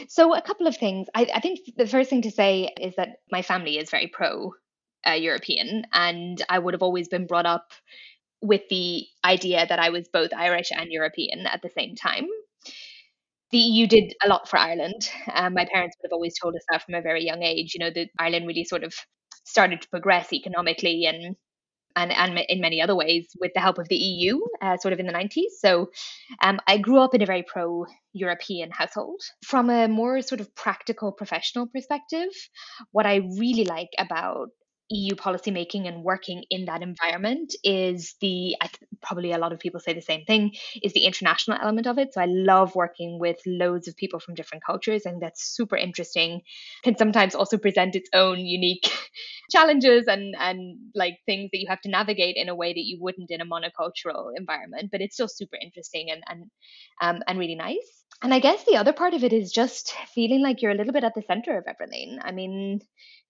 So, 0.07 0.35
a 0.35 0.41
couple 0.41 0.67
of 0.67 0.77
things. 0.77 1.07
I, 1.15 1.27
I 1.33 1.39
think 1.39 1.59
the 1.77 1.87
first 1.87 2.09
thing 2.09 2.21
to 2.23 2.31
say 2.31 2.73
is 2.79 2.95
that 2.95 3.17
my 3.31 3.41
family 3.41 3.77
is 3.77 3.89
very 3.89 4.07
pro 4.07 4.53
uh, 5.07 5.11
European, 5.11 5.85
and 5.91 6.41
I 6.47 6.59
would 6.59 6.73
have 6.73 6.83
always 6.83 7.07
been 7.07 7.25
brought 7.25 7.47
up 7.47 7.71
with 8.43 8.61
the 8.69 9.05
idea 9.23 9.65
that 9.67 9.79
I 9.79 9.89
was 9.89 10.07
both 10.11 10.33
Irish 10.33 10.69
and 10.71 10.91
European 10.91 11.47
at 11.47 11.61
the 11.63 11.69
same 11.69 11.95
time. 11.95 12.27
The 13.51 13.57
EU 13.57 13.87
did 13.87 14.13
a 14.23 14.27
lot 14.27 14.49
for 14.49 14.57
Ireland. 14.57 15.09
Um, 15.33 15.53
my 15.53 15.65
parents 15.65 15.95
would 15.97 16.09
have 16.09 16.13
always 16.13 16.37
told 16.37 16.55
us 16.55 16.63
that 16.69 16.83
from 16.83 16.95
a 16.95 17.01
very 17.01 17.23
young 17.23 17.41
age. 17.41 17.73
You 17.73 17.79
know, 17.79 17.91
that 17.91 18.09
Ireland 18.19 18.45
really 18.45 18.65
sort 18.65 18.83
of 18.83 18.93
started 19.45 19.81
to 19.81 19.89
progress 19.89 20.33
economically 20.33 21.05
and 21.05 21.35
and, 21.95 22.11
and 22.11 22.39
in 22.49 22.59
many 22.59 22.81
other 22.81 22.95
ways 22.95 23.27
with 23.39 23.51
the 23.53 23.59
help 23.59 23.77
of 23.77 23.87
the 23.87 23.95
EU, 23.95 24.39
uh, 24.61 24.77
sort 24.77 24.93
of 24.93 24.99
in 24.99 25.05
the 25.05 25.13
90s. 25.13 25.59
So 25.59 25.91
um, 26.41 26.59
I 26.67 26.79
grew 26.79 26.99
up 26.99 27.13
in 27.13 27.21
a 27.21 27.27
very 27.27 27.43
pro 27.43 27.85
European 28.13 28.71
household. 28.71 29.21
From 29.45 29.69
a 29.69 29.87
more 29.87 30.21
sort 30.23 30.41
of 30.41 30.53
practical 30.55 31.11
professional 31.11 31.67
perspective, 31.67 32.29
what 32.91 33.05
I 33.05 33.21
really 33.37 33.65
like 33.65 33.89
about 33.99 34.49
EU 34.93 35.15
policymaking 35.15 35.87
and 35.87 36.03
working 36.03 36.43
in 36.49 36.65
that 36.65 36.81
environment 36.81 37.55
is 37.63 38.15
the 38.21 38.55
I 38.61 38.69
probably 39.01 39.31
a 39.31 39.37
lot 39.37 39.51
of 39.51 39.59
people 39.59 39.79
say 39.79 39.93
the 39.93 40.01
same 40.01 40.25
thing 40.25 40.51
is 40.81 40.93
the 40.93 41.05
international 41.05 41.57
element 41.61 41.87
of 41.87 41.97
it. 41.97 42.13
So 42.13 42.21
I 42.21 42.25
love 42.25 42.75
working 42.75 43.19
with 43.19 43.37
loads 43.45 43.87
of 43.87 43.95
people 43.95 44.19
from 44.19 44.35
different 44.35 44.63
cultures, 44.63 45.05
and 45.05 45.21
that's 45.21 45.43
super 45.43 45.75
interesting. 45.75 46.41
Can 46.83 46.97
sometimes 46.97 47.35
also 47.35 47.57
present 47.57 47.95
its 47.95 48.09
own 48.13 48.39
unique 48.39 48.89
challenges 49.51 50.07
and 50.07 50.35
and 50.39 50.77
like 50.95 51.15
things 51.25 51.49
that 51.51 51.59
you 51.59 51.67
have 51.67 51.81
to 51.81 51.89
navigate 51.89 52.35
in 52.37 52.49
a 52.49 52.55
way 52.55 52.73
that 52.73 52.85
you 52.85 52.97
wouldn't 53.01 53.31
in 53.31 53.41
a 53.41 53.45
monocultural 53.45 54.31
environment. 54.35 54.89
But 54.91 55.01
it's 55.01 55.15
still 55.15 55.27
super 55.27 55.57
interesting 55.61 56.09
and 56.11 56.23
and 56.27 56.45
um, 57.01 57.23
and 57.27 57.39
really 57.39 57.55
nice. 57.55 58.03
And 58.21 58.33
I 58.33 58.39
guess 58.39 58.63
the 58.63 58.77
other 58.77 58.93
part 58.93 59.13
of 59.13 59.23
it 59.23 59.33
is 59.33 59.51
just 59.51 59.93
feeling 60.13 60.41
like 60.41 60.61
you're 60.61 60.71
a 60.71 60.75
little 60.75 60.93
bit 60.93 61.03
at 61.03 61.13
the 61.13 61.23
center 61.27 61.57
of 61.57 61.65
everything. 61.67 62.19
I 62.21 62.31
mean, 62.31 62.79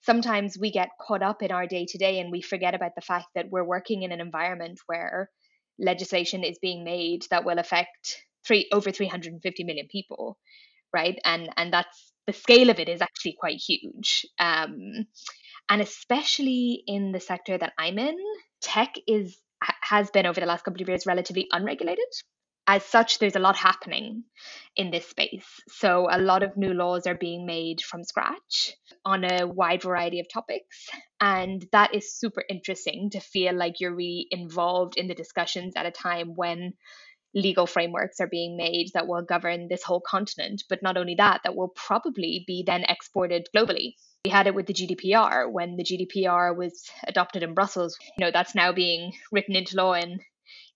sometimes 0.04 0.58
we 0.60 0.72
get 0.72 0.90
caught 1.00 1.24
up 1.24 1.42
in 1.42 1.52
our 1.52 1.68
day 1.68 1.86
to 1.90 1.98
day 1.98 2.20
and 2.20 2.32
we 2.32 2.42
forget 2.42 2.76
about 2.76 2.96
the 2.96 3.02
fact 3.02 3.28
that 3.36 3.50
we're 3.50 3.64
working 3.64 4.04
in 4.04 4.12
an 4.12 4.22
environment 4.22 4.80
where 4.86 5.30
legislation 5.80 6.44
is 6.44 6.60
being 6.62 6.84
made 6.84 7.26
that 7.30 7.46
will 7.46 7.60
affect 7.60 8.18
three 8.46 8.68
over 8.72 8.92
350 8.92 9.64
million 9.64 9.88
people 9.90 10.38
right? 10.94 11.18
And 11.26 11.50
and 11.58 11.74
that's 11.74 12.14
the 12.28 12.34
scale 12.34 12.70
of 12.70 12.80
it 12.80 12.88
is 12.88 13.02
actually 13.02 13.36
quite 13.40 13.58
huge. 13.58 14.28
Um, 14.40 15.08
and 15.70 15.82
especially 15.82 16.84
in 16.88 17.12
the 17.12 17.20
sector 17.20 17.58
that 17.58 17.74
i'm 17.78 17.98
in 17.98 18.18
tech 18.62 18.94
is 19.08 19.38
has 19.82 20.10
been 20.12 20.26
over 20.26 20.40
the 20.40 20.46
last 20.46 20.64
couple 20.64 20.82
of 20.82 20.88
years 20.88 21.06
relatively 21.06 21.48
unregulated 21.52 22.06
as 22.68 22.86
such, 22.86 23.20
there's 23.20 23.36
a 23.36 23.40
lot 23.40 23.58
happening 23.58 24.24
in 24.76 24.90
this 24.90 25.08
space. 25.08 25.46
So, 25.68 26.08
a 26.10 26.20
lot 26.20 26.44
of 26.44 26.56
new 26.56 26.74
laws 26.74 27.08
are 27.08 27.16
being 27.16 27.46
made 27.46 27.82
from 27.82 28.04
scratch 28.04 28.76
on 29.04 29.24
a 29.26 29.46
wide 29.46 29.82
variety 29.82 30.20
of 30.20 30.28
topics. 30.32 30.88
And 31.20 31.66
that 31.72 31.94
is 31.94 32.18
super 32.18 32.44
interesting 32.50 33.10
to 33.12 33.20
feel 33.20 33.54
like 33.54 33.80
you're 33.80 33.96
really 33.96 34.28
involved 34.32 34.98
in 34.98 35.08
the 35.08 35.16
discussions 35.16 35.74
at 35.76 35.86
a 35.86 35.92
time 35.92 36.34
when 36.36 36.74
legal 37.36 37.66
frameworks 37.66 38.20
are 38.20 38.28
being 38.28 38.56
made 38.56 38.92
that 38.94 39.08
will 39.08 39.24
govern 39.24 39.68
this 39.68 39.84
whole 39.84 40.02
continent. 40.02 40.64
But 40.70 40.84
not 40.84 40.98
only 40.98 41.16
that, 41.16 41.42
that 41.44 41.56
will 41.56 41.70
probably 41.70 42.44
be 42.48 42.64
then 42.66 42.84
exported 42.88 43.50
globally. 43.56 43.96
We 44.26 44.32
had 44.32 44.48
it 44.48 44.56
with 44.56 44.68
the 44.68 44.74
GDPR 44.74 45.52
when 45.52 45.76
the 45.76 45.84
GDPR 45.84 46.56
was 46.56 46.90
adopted 47.06 47.44
in 47.44 47.54
Brussels. 47.54 47.98
You 48.18 48.26
know, 48.26 48.32
that's 48.32 48.56
now 48.56 48.72
being 48.72 49.14
written 49.32 49.56
into 49.56 49.76
law 49.76 49.94
in 49.94 50.20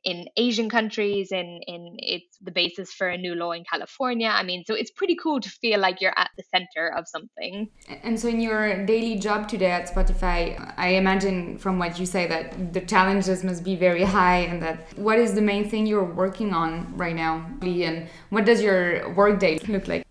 in 0.08 0.26
Asian 0.38 0.70
countries, 0.70 1.34
and 1.34 1.62
in, 1.68 1.82
in 1.86 1.98
it's 2.00 2.38
the 2.42 2.52
basis 2.52 2.94
for 2.94 3.10
a 3.10 3.18
new 3.18 3.36
law 3.36 3.52
in 3.52 3.66
California. 3.66 4.30
I 4.30 4.42
mean, 4.42 4.64
so 4.66 4.74
it's 4.74 4.90
pretty 4.90 5.18
cool 5.22 5.42
to 5.42 5.50
feel 5.50 5.82
like 5.82 6.00
you're 6.00 6.18
at 6.18 6.30
the 6.38 6.44
center 6.56 6.88
of 6.98 7.10
something. 7.10 7.70
And 8.04 8.18
so, 8.18 8.30
in 8.30 8.40
your 8.40 8.86
daily 8.86 9.20
job 9.20 9.50
today 9.50 9.72
at 9.72 9.94
Spotify, 9.94 10.40
I 10.78 10.90
imagine 11.04 11.58
from 11.58 11.78
what 11.78 12.00
you 12.00 12.06
say 12.06 12.26
that 12.26 12.74
the 12.74 12.80
challenges 12.80 13.44
must 13.44 13.66
be 13.66 13.76
very 13.76 14.04
high, 14.04 14.40
and 14.50 14.64
that 14.64 14.98
what 14.98 15.20
is 15.20 15.34
the 15.34 15.42
main 15.42 15.70
thing 15.70 15.86
you're 15.86 16.14
working 16.24 16.54
on 16.54 16.96
right 16.96 17.16
now, 17.16 17.46
and 17.62 18.08
what 18.30 18.46
does 18.46 18.62
your 18.62 19.14
workday 19.14 19.60
look 19.68 19.90
like? 19.90 20.04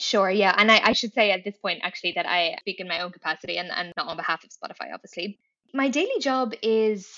Sure, 0.00 0.30
yeah. 0.30 0.52
And 0.58 0.72
I, 0.72 0.80
I, 0.90 0.92
should 0.94 1.12
say 1.12 1.30
at 1.30 1.44
this 1.44 1.56
point, 1.58 1.78
actually, 1.84 2.14
that 2.16 2.26
I 2.26 2.56
speak 2.58 2.80
in 2.80 2.88
my 2.88 3.00
own 3.00 3.12
capacity 3.12 3.58
and, 3.58 3.70
and 3.70 3.92
not 3.96 4.08
on 4.08 4.16
behalf 4.16 4.42
of 4.42 4.50
Spotify, 4.50 4.92
obviously 4.92 5.38
my 5.74 5.88
daily 5.88 6.18
job 6.20 6.52
is 6.62 7.08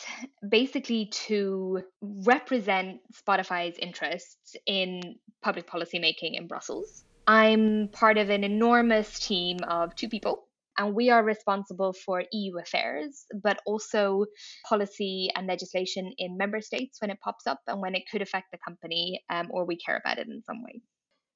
basically 0.48 1.06
to 1.26 1.82
represent 2.00 3.00
Spotify's 3.12 3.76
interests 3.78 4.54
in 4.66 5.16
public 5.42 5.66
policy 5.66 5.98
making 5.98 6.34
in 6.34 6.46
Brussels. 6.46 7.04
I'm 7.26 7.88
part 7.88 8.18
of 8.18 8.30
an 8.30 8.44
enormous 8.44 9.18
team 9.18 9.58
of 9.66 9.94
two 9.96 10.08
people, 10.08 10.46
and 10.78 10.94
we 10.94 11.10
are 11.10 11.24
responsible 11.24 11.92
for 11.92 12.22
EU 12.30 12.58
affairs, 12.58 13.24
but 13.42 13.58
also 13.66 14.26
policy 14.68 15.30
and 15.34 15.46
legislation 15.46 16.12
in 16.18 16.36
member 16.36 16.60
states 16.60 17.00
when 17.00 17.10
it 17.10 17.18
pops 17.20 17.46
up 17.46 17.60
and 17.66 17.80
when 17.80 17.94
it 17.94 18.04
could 18.10 18.22
affect 18.22 18.46
the 18.52 18.58
company 18.58 19.24
um, 19.30 19.48
or 19.50 19.64
we 19.64 19.76
care 19.76 19.96
about 19.96 20.18
it 20.18 20.28
in 20.28 20.42
some 20.44 20.62
way. 20.62 20.80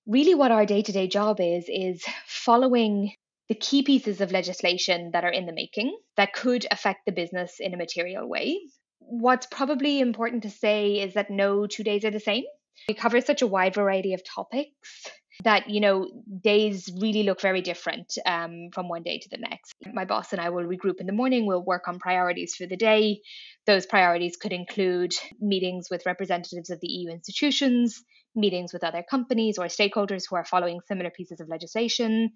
Really, 0.07 0.35
what 0.35 0.53
our 0.53 0.67
day 0.67 0.83
to 0.83 0.93
day 0.93 1.09
job 1.09 1.39
is, 1.41 1.65
is 1.69 2.05
following 2.27 3.13
the 3.49 3.55
key 3.55 3.83
pieces 3.83 4.21
of 4.21 4.33
legislation 4.33 5.11
that 5.13 5.25
are 5.25 5.31
in 5.31 5.47
the 5.47 5.53
making 5.53 5.97
that 6.17 6.33
could 6.33 6.67
affect 6.71 7.07
the 7.07 7.13
business 7.13 7.57
in 7.61 7.75
a 7.75 7.79
material 7.79 8.29
way. 8.29 8.61
What's 8.99 9.47
probably 9.47 10.01
important 10.01 10.43
to 10.43 10.51
say 10.51 11.01
is 11.01 11.15
that 11.15 11.31
no 11.31 11.67
two 11.67 11.83
days 11.83 12.05
are 12.05 12.11
the 12.11 12.21
same. 12.21 12.45
We 12.89 12.95
cover 12.95 13.21
such 13.21 13.43
a 13.43 13.47
wide 13.47 13.75
variety 13.75 14.15
of 14.15 14.23
topics 14.25 15.11
that 15.45 15.71
you 15.71 15.81
know 15.81 16.09
days 16.43 16.91
really 17.01 17.23
look 17.23 17.41
very 17.41 17.61
different 17.61 18.19
um, 18.27 18.71
from 18.73 18.89
one 18.89 19.03
day 19.03 19.19
to 19.19 19.29
the 19.29 19.39
next 19.39 19.75
my 19.93 20.05
boss 20.05 20.33
and 20.33 20.41
i 20.41 20.51
will 20.51 20.65
regroup 20.65 21.01
in 21.01 21.07
the 21.07 21.13
morning 21.13 21.47
we'll 21.47 21.65
work 21.65 21.87
on 21.87 21.99
priorities 21.99 22.55
for 22.55 22.67
the 22.67 22.77
day 22.77 23.21
those 23.67 23.87
priorities 23.87 24.37
could 24.37 24.53
include 24.53 25.13
meetings 25.41 25.89
with 25.91 26.07
representatives 26.07 26.71
of 26.71 26.81
the 26.81 26.89
eu 26.89 27.11
institutions 27.11 28.03
meetings 28.35 28.73
with 28.73 28.85
other 28.85 29.05
companies 29.09 29.59
or 29.59 29.67
stakeholders 29.67 30.25
who 30.29 30.37
are 30.37 30.45
following 30.45 30.81
similar 30.87 31.11
pieces 31.11 31.41
of 31.41 31.49
legislation 31.49 32.31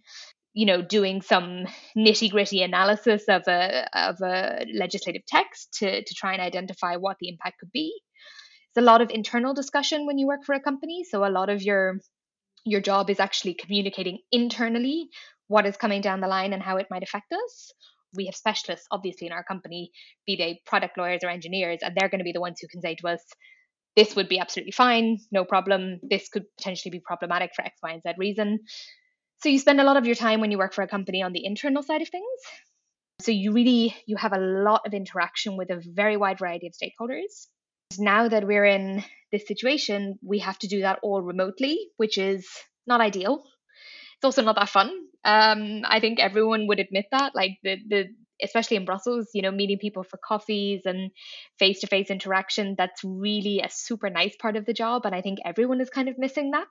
you 0.54 0.66
know 0.66 0.82
doing 0.82 1.23
some 1.23 1.64
nitty 1.97 2.30
gritty 2.30 2.62
analysis 2.62 3.25
of 3.28 3.42
a 3.49 3.88
of 3.94 4.16
a 4.23 4.66
legislative 4.75 5.23
text 5.26 5.75
to 5.75 6.04
to 6.04 6.14
try 6.14 6.32
and 6.32 6.42
identify 6.42 6.97
what 6.97 7.16
the 7.21 7.28
impact 7.28 7.59
could 7.61 7.73
be. 7.73 7.92
It's 8.71 8.78
a 8.78 8.82
lot 8.82 9.00
of 9.00 9.11
internal 9.11 9.54
discussion 9.54 10.06
when 10.06 10.18
you 10.18 10.26
work 10.26 10.44
for 10.44 10.54
a 10.54 10.61
company 10.61 11.04
so 11.04 11.25
a 11.25 11.30
lot 11.30 11.49
of 11.49 11.62
your 11.62 12.00
your 12.64 12.80
job 12.80 13.11
is 13.11 13.21
actually 13.21 13.54
communicating 13.54 14.18
internally 14.30 15.09
what 15.49 15.66
is 15.66 15.76
coming 15.76 16.00
down 16.00 16.21
the 16.21 16.28
line 16.28 16.52
and 16.52 16.62
how 16.62 16.76
it 16.76 16.87
might 16.90 17.02
affect 17.02 17.32
us. 17.32 17.73
We 18.14 18.26
have 18.26 18.37
specialists 18.37 18.87
obviously 18.90 19.26
in 19.26 19.32
our 19.32 19.42
company 19.42 19.90
be 20.26 20.37
they 20.37 20.61
product 20.66 20.99
lawyers 20.99 21.25
or 21.25 21.30
engineers 21.30 21.80
and 21.82 21.94
they're 21.97 22.11
going 22.11 22.21
to 22.21 22.25
be 22.25 22.32
the 22.32 22.40
ones 22.40 22.59
who 22.61 22.68
can 22.68 22.82
say 22.82 22.94
to 22.97 23.09
us 23.09 23.25
this 23.97 24.16
would 24.16 24.28
be 24.28 24.38
absolutely 24.38 24.73
fine 24.73 25.18
no 25.30 25.44
problem. 25.44 25.99
This 26.02 26.28
could 26.28 26.44
potentially 26.59 26.90
be 26.90 27.00
problematic 27.00 27.52
for 27.54 27.64
x 27.64 27.78
y 27.82 27.92
and 27.92 28.02
z 28.02 28.12
reason 28.18 28.61
so 29.43 29.49
you 29.49 29.59
spend 29.59 29.81
a 29.81 29.85
lot 29.85 29.97
of 29.97 30.07
your 30.07 30.15
time 30.15 30.41
when 30.41 30.53
you 30.53 30.59
work 30.59 30.73
for 30.73 30.83
a 30.83 30.89
company 30.89 31.21
on 31.21 31.33
the 31.33 31.45
internal 31.45 31.83
side 31.83 32.01
of 32.01 32.09
things. 32.09 32.41
So 33.21 33.33
you 33.33 33.53
really 33.53 33.95
you 34.07 34.17
have 34.17 34.33
a 34.33 34.39
lot 34.39 34.83
of 34.87 34.95
interaction 34.95 35.57
with 35.57 35.71
a 35.71 35.83
very 35.85 36.17
wide 36.17 36.39
variety 36.39 36.69
of 36.69 36.75
stakeholders. 36.75 37.49
Now 37.99 38.29
that 38.29 38.47
we're 38.47 38.65
in 38.65 39.03
this 39.33 39.47
situation, 39.49 40.19
we 40.23 40.39
have 40.39 40.59
to 40.61 40.69
do 40.69 40.83
that 40.83 41.01
all 41.03 41.21
remotely, 41.21 41.91
which 41.97 42.19
is 42.19 42.47
not 42.87 43.01
ideal. 43.01 43.43
It's 44.17 44.25
also 44.25 44.43
not 44.43 44.55
that 44.55 44.69
fun. 44.69 44.91
Um, 45.25 45.83
I 45.85 45.99
think 45.99 46.21
everyone 46.21 46.69
would 46.69 46.79
admit 46.79 47.07
that. 47.11 47.35
Like 47.35 47.59
the 47.65 47.79
the 47.89 48.05
especially 48.41 48.77
in 48.77 48.85
Brussels, 48.85 49.29
you 49.35 49.43
know, 49.43 49.51
meeting 49.51 49.79
people 49.79 50.05
for 50.05 50.19
coffees 50.25 50.83
and 50.85 51.11
face 51.59 51.81
to 51.81 51.89
face 51.89 52.11
interaction, 52.11 52.77
that's 52.79 53.03
really 53.05 53.61
a 53.61 53.69
super 53.71 54.09
nice 54.09 54.37
part 54.37 54.57
of 54.57 54.67
the 54.67 54.73
job. 54.73 55.05
And 55.05 55.15
I 55.17 55.21
think 55.21 55.39
everyone 55.45 55.81
is 55.81 55.91
kind 55.91 56.09
of 56.09 56.17
missing 56.17 56.53
that. 56.53 56.69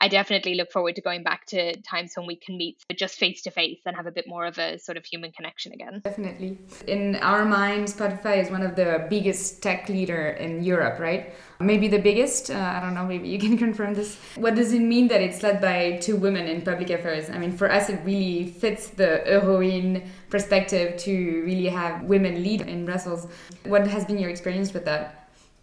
I 0.00 0.08
definitely 0.08 0.54
look 0.54 0.70
forward 0.70 0.94
to 0.96 1.02
going 1.02 1.22
back 1.22 1.46
to 1.46 1.80
times 1.82 2.12
when 2.16 2.26
we 2.26 2.36
can 2.36 2.56
meet 2.56 2.84
just 2.94 3.18
face 3.18 3.42
to 3.42 3.50
face 3.50 3.80
and 3.84 3.96
have 3.96 4.06
a 4.06 4.12
bit 4.12 4.28
more 4.28 4.46
of 4.46 4.58
a 4.58 4.78
sort 4.78 4.96
of 4.96 5.04
human 5.04 5.32
connection 5.32 5.72
again. 5.72 6.00
Definitely. 6.04 6.58
In 6.86 7.16
our 7.16 7.44
mind, 7.44 7.88
Spotify 7.88 8.42
is 8.42 8.50
one 8.50 8.62
of 8.62 8.76
the 8.76 9.06
biggest 9.10 9.62
tech 9.62 9.88
leader 9.88 10.30
in 10.30 10.62
Europe, 10.62 11.00
right? 11.00 11.34
Maybe 11.60 11.88
the 11.88 11.98
biggest. 11.98 12.50
Uh, 12.50 12.54
I 12.54 12.80
don't 12.80 12.94
know. 12.94 13.04
Maybe 13.04 13.28
you 13.28 13.38
can 13.46 13.58
confirm 13.58 13.94
this. 13.94 14.16
What 14.36 14.54
does 14.54 14.72
it 14.72 14.80
mean 14.80 15.08
that 15.08 15.20
it's 15.20 15.42
led 15.42 15.60
by 15.60 15.98
two 16.00 16.16
women 16.16 16.46
in 16.46 16.62
public 16.62 16.90
affairs? 16.90 17.30
I 17.30 17.38
mean, 17.38 17.52
for 17.52 17.70
us, 17.70 17.88
it 17.88 18.00
really 18.04 18.46
fits 18.46 18.88
the 18.90 19.22
Eurowin 19.26 20.06
perspective 20.30 20.96
to 20.98 21.42
really 21.44 21.66
have 21.66 22.04
women 22.04 22.42
lead 22.42 22.62
in 22.62 22.84
Brussels. 22.84 23.26
What 23.64 23.86
has 23.86 24.04
been 24.04 24.18
your 24.18 24.30
experience 24.30 24.72
with 24.72 24.84
that? 24.84 25.17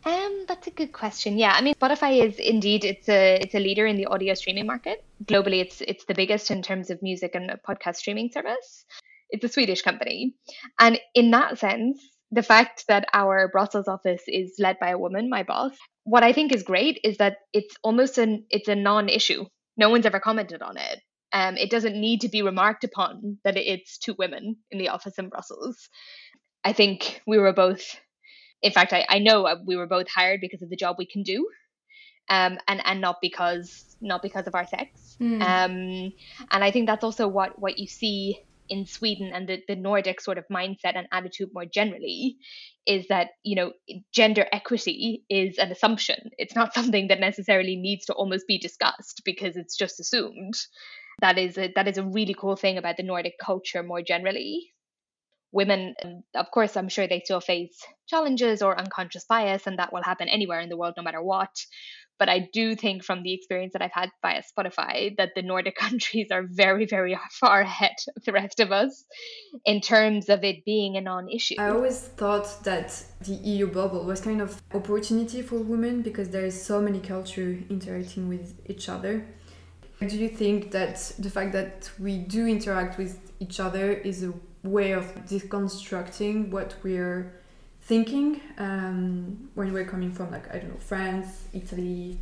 Um, 0.06 0.46
that's 0.48 0.68
a 0.68 0.72
good 0.72 0.94
question. 0.94 1.38
Yeah, 1.40 1.54
I 1.54 1.62
mean, 1.62 1.74
Spotify 1.74 2.24
is 2.24 2.38
indeed 2.38 2.86
it's 2.86 3.10
a 3.10 3.40
it's 3.42 3.56
a 3.56 3.60
leader 3.60 3.88
in 3.88 3.98
the 3.98 4.06
audio 4.06 4.36
streaming 4.36 4.68
market 4.68 5.04
globally. 5.24 5.62
It's 5.62 5.82
it's 5.82 6.06
the 6.06 6.14
biggest 6.14 6.52
in 6.52 6.62
terms 6.62 6.92
of 6.92 7.02
music 7.02 7.34
and 7.34 7.50
podcast 7.68 7.96
streaming 7.96 8.30
service. 8.32 8.86
It's 9.32 9.44
a 9.44 9.50
Swedish 9.50 9.82
company. 9.82 10.36
And 10.80 11.00
in 11.16 11.32
that 11.32 11.58
sense, 11.58 12.00
the 12.32 12.44
fact 12.44 12.86
that 12.88 13.08
our 13.14 13.48
Brussels 13.48 13.88
office 13.88 14.22
is 14.28 14.56
led 14.60 14.78
by 14.80 14.90
a 14.90 14.98
woman, 14.98 15.28
my 15.30 15.42
boss, 15.42 15.72
what 16.04 16.24
I 16.24 16.34
think 16.34 16.54
is 16.54 16.62
great 16.62 17.00
is 17.04 17.18
that 17.18 17.38
it's 17.52 17.76
almost 17.84 18.20
an 18.20 18.46
it's 18.52 18.68
a 18.68 18.76
non-issue. 18.76 19.46
No 19.76 19.90
one's 19.90 20.06
ever 20.06 20.20
commented 20.20 20.62
on 20.62 20.78
it. 20.78 21.02
Um, 21.34 21.58
it 21.58 21.72
doesn't 21.72 22.00
need 22.00 22.22
to 22.22 22.30
be 22.30 22.44
remarked 22.44 22.84
upon 22.84 23.40
that 23.44 23.58
it's 23.58 23.98
two 23.98 24.16
women 24.18 24.58
in 24.70 24.78
the 24.78 24.90
office 24.90 25.18
in 25.18 25.30
Brussels. 25.30 25.90
I 26.64 26.74
think 26.74 27.22
we 27.28 27.38
were 27.38 27.54
both, 27.54 28.00
in 28.66 28.72
fact, 28.72 28.94
I, 28.94 29.06
I 29.08 29.20
know 29.20 29.48
we 29.64 29.76
were 29.76 29.86
both 29.86 30.08
hired 30.10 30.42
because 30.42 30.64
of 30.64 30.72
the 30.72 30.76
job 30.76 30.96
we 30.98 31.06
can 31.06 31.22
do, 31.22 31.48
um, 32.30 32.58
and 32.68 32.82
and 32.84 33.00
not 33.00 33.18
because 33.22 33.96
not 34.02 34.24
because 34.24 34.48
of 34.48 34.56
our 34.56 34.66
sex. 34.66 35.16
Mm. 35.22 35.42
Um, 35.42 36.14
and 36.50 36.64
I 36.64 36.72
think 36.72 36.88
that's 36.88 37.04
also 37.04 37.28
what 37.28 37.60
what 37.60 37.78
you 37.78 37.86
see 37.86 38.40
in 38.68 38.88
Sweden 38.88 39.32
and 39.32 39.48
the, 39.48 39.62
the 39.68 39.76
Nordic 39.76 40.20
sort 40.20 40.40
of 40.40 40.46
mindset 40.52 40.96
and 40.96 41.08
attitude 41.12 41.50
more 41.54 41.66
generally 41.66 42.38
is 42.88 43.06
that 43.10 43.28
you 43.44 43.56
know 43.56 43.72
gender 44.12 44.48
equity 44.52 45.24
is 45.30 45.60
an 45.60 45.72
assumption. 45.72 46.32
It's 46.40 46.56
not 46.56 46.74
something 46.80 47.10
that 47.10 47.20
necessarily 47.20 47.76
needs 47.76 48.08
to 48.08 48.14
almost 48.14 48.48
be 48.48 48.58
discussed 48.58 49.22
because 49.24 49.56
it's 49.58 49.78
just 49.78 50.00
assumed. 50.00 50.56
That 51.22 51.38
is 51.38 51.56
a, 51.60 51.72
that 51.76 51.88
is 51.88 52.00
a 52.00 52.04
really 52.04 52.36
cool 52.38 52.56
thing 52.56 52.80
about 52.80 52.98
the 52.98 53.04
Nordic 53.04 53.36
culture 53.40 53.84
more 53.84 54.02
generally. 54.02 54.74
Women, 55.56 55.96
of 56.36 56.52
course, 56.52 56.76
I'm 56.76 56.90
sure 56.90 57.08
they 57.08 57.22
still 57.24 57.40
face 57.40 57.80
challenges 58.10 58.62
or 58.62 58.78
unconscious 58.78 59.24
bias, 59.24 59.68
and 59.68 59.80
that 59.80 59.94
will 59.94 60.04
happen 60.04 60.28
anywhere 60.28 60.60
in 60.60 60.68
the 60.68 60.76
world, 60.76 60.96
no 60.98 61.04
matter 61.04 61.24
what. 61.24 61.56
But 62.20 62.28
I 62.28 62.50
do 62.52 62.76
think 62.76 63.06
from 63.06 63.24
the 63.24 63.34
experience 63.34 63.72
that 63.72 63.82
I've 63.82 63.94
had 63.94 64.10
via 64.22 64.42
Spotify 64.44 65.16
that 65.16 65.30
the 65.34 65.42
Nordic 65.42 65.76
countries 65.86 66.28
are 66.30 66.44
very, 66.46 66.86
very 66.86 67.18
far 67.40 67.62
ahead 67.62 67.96
of 68.18 68.26
the 68.26 68.34
rest 68.34 68.60
of 68.60 68.74
us 68.74 69.06
in 69.64 69.80
terms 69.80 70.28
of 70.28 70.44
it 70.44 70.66
being 70.66 70.98
a 70.98 71.02
non 71.02 71.30
issue. 71.30 71.56
I 71.58 71.70
always 71.70 72.00
thought 72.02 72.64
that 72.66 73.02
the 73.22 73.36
EU 73.36 73.68
bubble 73.68 74.04
was 74.04 74.20
kind 74.20 74.42
of 74.42 74.62
opportunity 74.74 75.42
for 75.42 75.56
women 75.60 76.02
because 76.02 76.28
there 76.32 76.46
is 76.46 76.62
so 76.62 76.82
many 76.82 77.00
culture 77.00 77.58
interacting 77.70 78.28
with 78.28 78.60
each 78.70 78.90
other. 78.90 79.26
Do 80.06 80.18
you 80.18 80.28
think 80.28 80.72
that 80.72 81.14
the 81.18 81.30
fact 81.30 81.54
that 81.54 81.90
we 81.98 82.18
do 82.18 82.46
interact 82.46 82.98
with 82.98 83.32
each 83.40 83.62
other 83.62 83.94
is 83.94 84.24
a 84.24 84.34
way 84.66 84.92
of 84.92 85.06
deconstructing 85.26 86.50
what 86.50 86.76
we're 86.84 87.34
thinking 87.82 88.42
um, 88.58 89.50
when 89.54 89.72
we're 89.72 89.86
coming 89.86 90.12
from 90.12 90.32
like 90.32 90.54
I 90.54 90.60
don't 90.60 90.70
know 90.70 90.80
France, 90.80 91.48
Italy, 91.54 92.18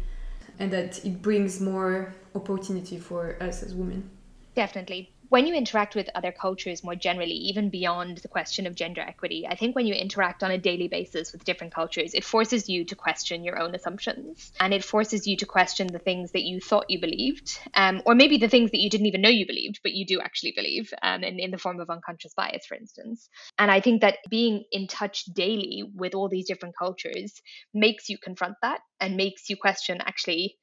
and 0.59 0.71
that 0.71 1.03
it 1.05 1.21
brings 1.21 1.61
more 1.61 2.13
opportunity 2.35 2.97
for 2.97 3.37
us 3.41 3.63
as 3.63 3.73
women. 3.73 4.09
Definitely 4.55 5.12
when 5.33 5.47
you 5.47 5.55
interact 5.55 5.95
with 5.95 6.07
other 6.13 6.31
cultures 6.31 6.83
more 6.83 6.93
generally, 6.93 7.33
even 7.33 7.71
beyond 7.71 8.19
the 8.19 8.27
question 8.27 8.67
of 8.67 8.75
gender 8.75 9.01
equity, 9.01 9.47
I 9.49 9.55
think 9.55 9.75
when 9.75 9.87
you 9.87 9.95
interact 9.95 10.43
on 10.43 10.51
a 10.51 10.59
daily 10.59 10.87
basis 10.87 11.31
with 11.31 11.43
different 11.43 11.73
cultures, 11.73 12.13
it 12.13 12.23
forces 12.23 12.69
you 12.69 12.85
to 12.85 12.95
question 12.95 13.43
your 13.43 13.57
own 13.57 13.73
assumptions 13.73 14.51
and 14.59 14.75
it 14.75 14.83
forces 14.83 15.25
you 15.25 15.35
to 15.37 15.47
question 15.47 15.87
the 15.87 15.97
things 15.97 16.33
that 16.33 16.43
you 16.43 16.59
thought 16.59 16.85
you 16.87 17.01
believed, 17.01 17.59
um, 17.73 18.03
or 18.05 18.13
maybe 18.13 18.37
the 18.37 18.47
things 18.47 18.69
that 18.69 18.79
you 18.79 18.91
didn't 18.91 19.07
even 19.07 19.21
know 19.21 19.29
you 19.29 19.47
believed, 19.47 19.79
but 19.81 19.93
you 19.93 20.05
do 20.05 20.21
actually 20.21 20.53
believe 20.55 20.93
um, 21.01 21.23
in, 21.23 21.39
in 21.39 21.49
the 21.49 21.57
form 21.57 21.79
of 21.79 21.89
unconscious 21.89 22.35
bias, 22.35 22.67
for 22.67 22.75
instance. 22.75 23.27
And 23.57 23.71
I 23.71 23.79
think 23.79 24.01
that 24.01 24.19
being 24.29 24.65
in 24.71 24.85
touch 24.85 25.25
daily 25.25 25.83
with 25.95 26.13
all 26.13 26.29
these 26.29 26.45
different 26.45 26.75
cultures 26.77 27.41
makes 27.73 28.07
you 28.07 28.19
confront 28.19 28.57
that 28.61 28.81
and 28.99 29.17
makes 29.17 29.49
you 29.49 29.57
question 29.57 29.97
actually 29.99 30.57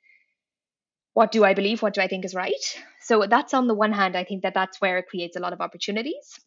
what 1.14 1.32
do 1.32 1.44
I 1.44 1.54
believe? 1.54 1.82
What 1.82 1.94
do 1.94 2.00
I 2.00 2.08
think 2.08 2.24
is 2.24 2.34
right? 2.34 2.64
So 3.02 3.26
that's 3.28 3.54
on 3.54 3.66
the 3.66 3.74
one 3.74 3.92
hand, 3.92 4.16
I 4.16 4.24
think 4.24 4.42
that 4.42 4.54
that's 4.54 4.80
where 4.80 4.98
it 4.98 5.08
creates 5.08 5.36
a 5.36 5.40
lot 5.40 5.52
of 5.52 5.60
opportunities. 5.60 6.38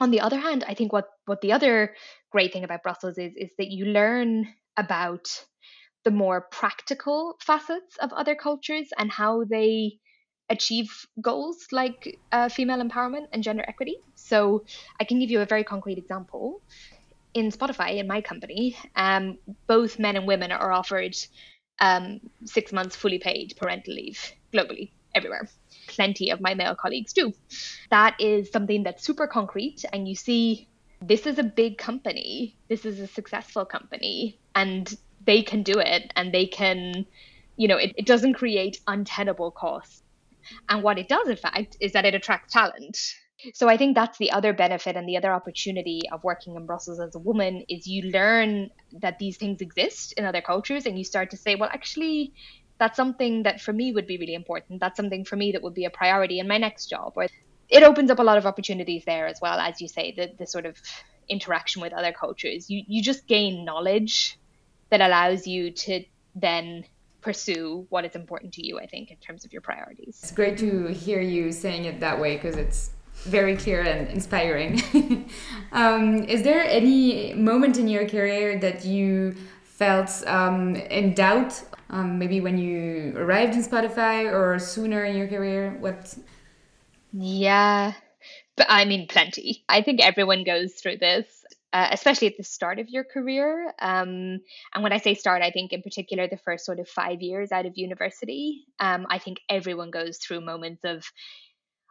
On 0.00 0.10
the 0.10 0.20
other 0.20 0.38
hand, 0.38 0.64
I 0.66 0.74
think 0.74 0.92
what 0.92 1.06
what 1.26 1.40
the 1.40 1.52
other 1.52 1.94
great 2.30 2.52
thing 2.52 2.64
about 2.64 2.82
Brussels 2.82 3.16
is 3.16 3.32
is 3.36 3.50
that 3.58 3.70
you 3.70 3.86
learn 3.86 4.48
about 4.76 5.28
the 6.04 6.10
more 6.10 6.42
practical 6.50 7.36
facets 7.40 7.96
of 7.98 8.12
other 8.12 8.34
cultures 8.34 8.88
and 8.98 9.10
how 9.10 9.44
they 9.44 9.98
achieve 10.50 11.06
goals 11.20 11.66
like 11.72 12.18
uh, 12.32 12.48
female 12.48 12.82
empowerment 12.82 13.26
and 13.32 13.42
gender 13.42 13.64
equity. 13.66 13.96
So 14.14 14.64
I 15.00 15.04
can 15.04 15.18
give 15.18 15.30
you 15.30 15.40
a 15.40 15.46
very 15.46 15.64
concrete 15.64 15.96
example. 15.96 16.60
In 17.32 17.50
Spotify, 17.50 17.98
in 17.98 18.06
my 18.06 18.20
company, 18.20 18.76
um, 18.94 19.38
both 19.66 19.98
men 19.98 20.16
and 20.16 20.26
women 20.26 20.52
are 20.52 20.70
offered 20.70 21.16
um, 21.80 22.20
six 22.44 22.72
months 22.72 22.96
fully 22.96 23.18
paid 23.18 23.54
parental 23.56 23.94
leave 23.94 24.32
globally, 24.52 24.90
everywhere. 25.14 25.48
Plenty 25.86 26.30
of 26.30 26.40
my 26.40 26.54
male 26.54 26.74
colleagues 26.74 27.12
do. 27.12 27.32
That 27.90 28.16
is 28.18 28.50
something 28.50 28.82
that's 28.82 29.04
super 29.04 29.26
concrete, 29.26 29.84
and 29.92 30.08
you 30.08 30.14
see 30.14 30.68
this 31.02 31.26
is 31.26 31.38
a 31.38 31.42
big 31.42 31.78
company, 31.78 32.56
this 32.68 32.86
is 32.86 33.00
a 33.00 33.06
successful 33.06 33.64
company, 33.64 34.38
and 34.54 34.96
they 35.24 35.42
can 35.42 35.62
do 35.62 35.78
it, 35.78 36.12
and 36.16 36.32
they 36.32 36.46
can, 36.46 37.06
you 37.56 37.68
know, 37.68 37.76
it, 37.76 37.92
it 37.96 38.06
doesn't 38.06 38.34
create 38.34 38.80
untenable 38.86 39.50
costs. 39.50 40.02
And 40.68 40.82
what 40.82 40.98
it 40.98 41.08
does, 41.08 41.28
in 41.28 41.36
fact, 41.36 41.76
is 41.80 41.92
that 41.92 42.04
it 42.04 42.14
attracts 42.14 42.52
talent 42.52 42.98
so 43.52 43.68
I 43.68 43.76
think 43.76 43.94
that's 43.94 44.18
the 44.18 44.30
other 44.30 44.52
benefit 44.52 44.96
and 44.96 45.08
the 45.08 45.16
other 45.16 45.32
opportunity 45.32 46.02
of 46.12 46.24
working 46.24 46.56
in 46.56 46.66
Brussels 46.66 47.00
as 47.00 47.14
a 47.14 47.18
woman 47.18 47.64
is 47.68 47.86
you 47.86 48.10
learn 48.10 48.70
that 49.00 49.18
these 49.18 49.36
things 49.36 49.60
exist 49.60 50.12
in 50.12 50.24
other 50.24 50.40
cultures 50.40 50.86
and 50.86 50.96
you 50.96 51.04
start 51.04 51.30
to 51.30 51.36
say, 51.36 51.54
well, 51.54 51.70
actually, 51.72 52.32
that's 52.78 52.96
something 52.96 53.42
that 53.42 53.60
for 53.60 53.72
me 53.72 53.92
would 53.92 54.06
be 54.06 54.18
really 54.18 54.34
important. 54.34 54.80
That's 54.80 54.96
something 54.96 55.24
for 55.24 55.36
me 55.36 55.52
that 55.52 55.62
would 55.62 55.74
be 55.74 55.84
a 55.84 55.90
priority 55.90 56.38
in 56.38 56.48
my 56.48 56.58
next 56.58 56.86
job. 56.86 57.12
Or 57.16 57.26
it 57.68 57.82
opens 57.82 58.10
up 58.10 58.18
a 58.18 58.22
lot 58.22 58.38
of 58.38 58.46
opportunities 58.46 59.04
there 59.04 59.26
as 59.26 59.40
well, 59.40 59.58
as 59.58 59.80
you 59.80 59.88
say, 59.88 60.12
the, 60.16 60.32
the 60.38 60.46
sort 60.46 60.66
of 60.66 60.80
interaction 61.28 61.82
with 61.82 61.92
other 61.92 62.12
cultures. 62.12 62.68
You 62.68 62.82
you 62.86 63.02
just 63.02 63.26
gain 63.26 63.64
knowledge 63.64 64.38
that 64.90 65.00
allows 65.00 65.46
you 65.46 65.70
to 65.70 66.04
then 66.34 66.84
pursue 67.20 67.86
what 67.88 68.04
is 68.04 68.14
important 68.14 68.52
to 68.54 68.66
you, 68.66 68.78
I 68.78 68.86
think, 68.86 69.10
in 69.10 69.16
terms 69.16 69.44
of 69.44 69.52
your 69.52 69.62
priorities. 69.62 70.20
It's 70.22 70.30
great 70.30 70.58
to 70.58 70.88
hear 70.88 71.20
you 71.20 71.52
saying 71.52 71.86
it 71.86 72.00
that 72.00 72.20
way 72.20 72.36
because 72.36 72.56
it's 72.56 72.90
very 73.24 73.56
clear 73.56 73.82
and 73.82 74.08
inspiring. 74.08 74.82
um, 75.72 76.24
is 76.24 76.42
there 76.42 76.64
any 76.64 77.34
moment 77.34 77.78
in 77.78 77.88
your 77.88 78.08
career 78.08 78.58
that 78.58 78.84
you 78.84 79.34
felt 79.62 80.10
um, 80.26 80.76
in 80.76 81.14
doubt? 81.14 81.62
Um, 81.90 82.18
maybe 82.18 82.40
when 82.40 82.58
you 82.58 83.14
arrived 83.16 83.54
in 83.54 83.62
Spotify 83.62 84.32
or 84.32 84.58
sooner 84.58 85.04
in 85.04 85.16
your 85.16 85.28
career? 85.28 85.76
What? 85.80 86.14
Yeah, 87.12 87.92
but 88.56 88.66
I 88.68 88.84
mean, 88.84 89.06
plenty. 89.06 89.64
I 89.68 89.82
think 89.82 90.00
everyone 90.00 90.44
goes 90.44 90.74
through 90.74 90.98
this. 90.98 91.26
Uh, 91.72 91.88
especially 91.90 92.28
at 92.28 92.36
the 92.36 92.44
start 92.44 92.78
of 92.78 92.88
your 92.88 93.02
career. 93.02 93.74
Um, 93.80 94.38
and 94.72 94.82
when 94.84 94.92
I 94.92 94.98
say 94.98 95.16
start, 95.16 95.42
I 95.42 95.50
think 95.50 95.72
in 95.72 95.82
particular 95.82 96.28
the 96.28 96.36
first 96.36 96.64
sort 96.64 96.78
of 96.78 96.88
five 96.88 97.20
years 97.20 97.50
out 97.50 97.66
of 97.66 97.76
university. 97.76 98.66
Um, 98.78 99.08
I 99.10 99.18
think 99.18 99.40
everyone 99.48 99.90
goes 99.90 100.18
through 100.18 100.42
moments 100.42 100.84
of 100.84 101.04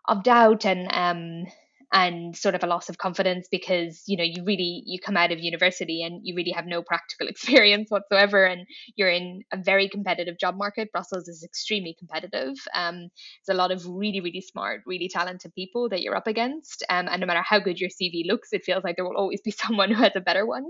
of 0.07 0.23
doubt 0.23 0.65
and 0.65 0.87
um 0.91 1.45
and 1.93 2.35
sort 2.35 2.55
of 2.55 2.63
a 2.63 2.67
loss 2.67 2.89
of 2.89 2.97
confidence 2.97 3.47
because 3.49 4.01
you 4.07 4.17
know 4.17 4.23
you 4.23 4.43
really 4.43 4.81
you 4.85 4.99
come 4.99 5.15
out 5.15 5.31
of 5.31 5.39
university 5.39 6.01
and 6.01 6.21
you 6.23 6.35
really 6.35 6.51
have 6.51 6.65
no 6.65 6.81
practical 6.81 7.27
experience 7.33 7.89
whatsoever 7.89 8.43
and 8.43 8.65
you're 8.95 9.11
in 9.11 9.43
a 9.53 9.57
very 9.57 9.87
competitive 9.87 10.37
job 10.39 10.57
market. 10.57 10.91
Brussels 10.91 11.27
is 11.27 11.43
extremely 11.43 11.95
competitive. 11.97 12.55
Um, 12.73 13.09
there's 13.45 13.55
a 13.55 13.57
lot 13.57 13.71
of 13.71 13.85
really 13.87 14.19
really 14.19 14.41
smart 14.41 14.81
really 14.87 15.07
talented 15.07 15.53
people 15.53 15.87
that 15.89 16.01
you're 16.01 16.17
up 16.17 16.27
against. 16.27 16.83
Um, 16.89 17.07
and 17.07 17.21
no 17.21 17.27
matter 17.27 17.43
how 17.43 17.59
good 17.59 17.79
your 17.79 17.91
cv 17.91 18.25
looks 18.25 18.49
it 18.51 18.65
feels 18.65 18.83
like 18.83 18.95
there 18.95 19.05
will 19.05 19.17
always 19.17 19.41
be 19.41 19.51
someone 19.63 19.91
who 19.91 20.01
has 20.01 20.13
a 20.15 20.21
better 20.21 20.45
one. 20.45 20.65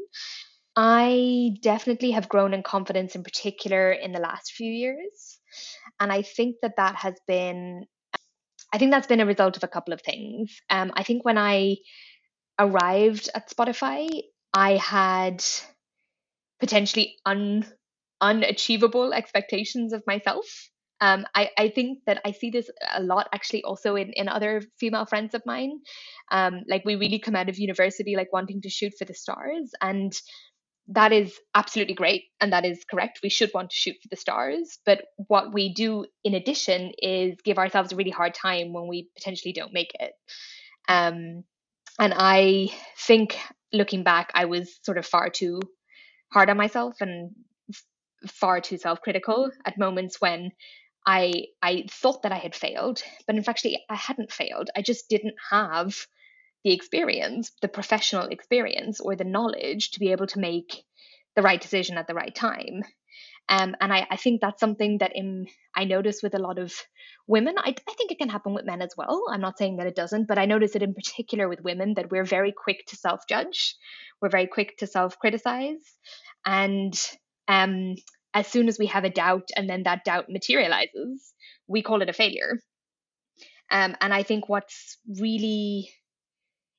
I 0.75 1.51
definitely 1.61 2.11
have 2.11 2.27
grown 2.27 2.53
in 2.53 2.63
confidence 2.63 3.15
in 3.15 3.23
particular 3.23 3.91
in 3.91 4.11
the 4.11 4.19
last 4.19 4.53
few 4.53 4.71
years. 4.71 5.39
And 6.01 6.11
i 6.11 6.21
think 6.21 6.57
that 6.61 6.75
that 6.77 6.95
has 6.95 7.13
been 7.27 7.85
I 8.73 8.79
think 8.79 8.91
that's 8.91 9.07
been 9.07 9.19
a 9.19 9.25
result 9.25 9.55
of 9.55 9.63
a 9.63 9.67
couple 9.67 9.93
of 9.93 10.01
things. 10.01 10.59
Um, 10.69 10.91
I 10.95 11.03
think 11.03 11.23
when 11.23 11.37
I 11.37 11.77
arrived 12.57 13.29
at 13.35 13.49
Spotify, 13.49 14.09
I 14.51 14.77
had 14.77 15.43
potentially 16.59 17.15
un 17.25 17.65
unachievable 18.19 19.13
expectations 19.13 19.93
of 19.93 20.01
myself. 20.07 20.45
Um, 21.01 21.25
I, 21.35 21.49
I 21.57 21.69
think 21.69 21.99
that 22.07 22.21
I 22.25 22.31
see 22.31 22.49
this 22.49 22.69
a 22.95 23.03
lot 23.03 23.27
actually 23.33 23.63
also 23.63 23.95
in, 23.95 24.13
in 24.13 24.29
other 24.29 24.61
female 24.79 25.05
friends 25.05 25.35
of 25.35 25.41
mine. 25.45 25.81
Um, 26.31 26.61
like 26.67 26.85
we 26.85 26.95
really 26.95 27.19
come 27.19 27.35
out 27.35 27.49
of 27.49 27.59
university 27.59 28.15
like 28.15 28.31
wanting 28.31 28.61
to 28.61 28.69
shoot 28.69 28.93
for 28.97 29.03
the 29.03 29.13
stars 29.13 29.71
and 29.81 30.13
that 30.89 31.13
is 31.13 31.39
absolutely 31.55 31.93
great 31.93 32.25
and 32.41 32.51
that 32.51 32.65
is 32.65 32.83
correct. 32.89 33.19
We 33.23 33.29
should 33.29 33.51
want 33.53 33.69
to 33.69 33.75
shoot 33.75 33.95
for 34.01 34.09
the 34.09 34.17
stars. 34.17 34.79
But 34.85 35.05
what 35.15 35.53
we 35.53 35.73
do 35.73 36.05
in 36.23 36.33
addition 36.33 36.91
is 36.97 37.37
give 37.43 37.57
ourselves 37.57 37.91
a 37.91 37.95
really 37.95 38.11
hard 38.11 38.33
time 38.33 38.73
when 38.73 38.87
we 38.87 39.09
potentially 39.15 39.53
don't 39.53 39.73
make 39.73 39.91
it. 39.99 40.11
Um, 40.89 41.43
and 41.99 42.13
I 42.15 42.69
think 42.97 43.37
looking 43.71 44.03
back, 44.03 44.31
I 44.33 44.45
was 44.45 44.77
sort 44.83 44.97
of 44.97 45.05
far 45.05 45.29
too 45.29 45.61
hard 46.31 46.49
on 46.49 46.57
myself 46.57 46.95
and 46.99 47.31
far 48.27 48.59
too 48.59 48.77
self 48.77 49.01
critical 49.01 49.51
at 49.65 49.77
moments 49.77 50.19
when 50.19 50.51
I 51.05 51.45
I 51.61 51.85
thought 51.89 52.23
that 52.23 52.31
I 52.31 52.37
had 52.37 52.55
failed, 52.55 53.01
but 53.27 53.35
in 53.35 53.43
fact, 53.43 53.65
I 53.89 53.95
hadn't 53.95 54.31
failed. 54.31 54.69
I 54.75 54.81
just 54.81 55.09
didn't 55.09 55.35
have 55.51 55.95
the 56.63 56.73
experience, 56.73 57.51
the 57.61 57.67
professional 57.67 58.27
experience, 58.27 58.99
or 58.99 59.15
the 59.15 59.23
knowledge 59.23 59.91
to 59.91 59.99
be 59.99 60.11
able 60.11 60.27
to 60.27 60.39
make 60.39 60.83
the 61.35 61.41
right 61.41 61.61
decision 61.61 61.97
at 61.97 62.07
the 62.07 62.13
right 62.13 62.33
time. 62.33 62.83
Um, 63.49 63.75
and 63.81 63.91
I, 63.91 64.07
I 64.09 64.15
think 64.15 64.39
that's 64.39 64.59
something 64.59 64.99
that 64.99 65.11
in, 65.15 65.47
I 65.75 65.83
notice 65.83 66.23
with 66.23 66.33
a 66.33 66.39
lot 66.39 66.59
of 66.59 66.73
women. 67.27 67.55
I, 67.57 67.75
I 67.87 67.93
think 67.93 68.11
it 68.11 68.17
can 68.17 68.29
happen 68.29 68.53
with 68.53 68.65
men 68.65 68.81
as 68.81 68.93
well. 68.97 69.23
I'm 69.29 69.41
not 69.41 69.57
saying 69.57 69.77
that 69.77 69.87
it 69.87 69.95
doesn't, 69.95 70.27
but 70.27 70.37
I 70.37 70.45
notice 70.45 70.75
it 70.75 70.83
in 70.83 70.93
particular 70.93 71.49
with 71.49 71.61
women 71.61 71.95
that 71.95 72.09
we're 72.09 72.25
very 72.25 72.53
quick 72.53 72.85
to 72.87 72.95
self 72.95 73.27
judge, 73.27 73.75
we're 74.21 74.29
very 74.29 74.47
quick 74.47 74.77
to 74.77 74.87
self 74.87 75.19
criticize. 75.19 75.83
And 76.45 76.97
um, 77.47 77.95
as 78.33 78.47
soon 78.47 78.69
as 78.69 78.79
we 78.79 78.87
have 78.87 79.03
a 79.03 79.09
doubt 79.09 79.49
and 79.55 79.69
then 79.69 79.83
that 79.83 80.05
doubt 80.05 80.25
materializes, 80.29 81.33
we 81.67 81.81
call 81.81 82.01
it 82.01 82.09
a 82.09 82.13
failure. 82.13 82.59
Um, 83.69 83.95
and 83.99 84.13
I 84.13 84.23
think 84.23 84.47
what's 84.47 84.97
really 85.19 85.89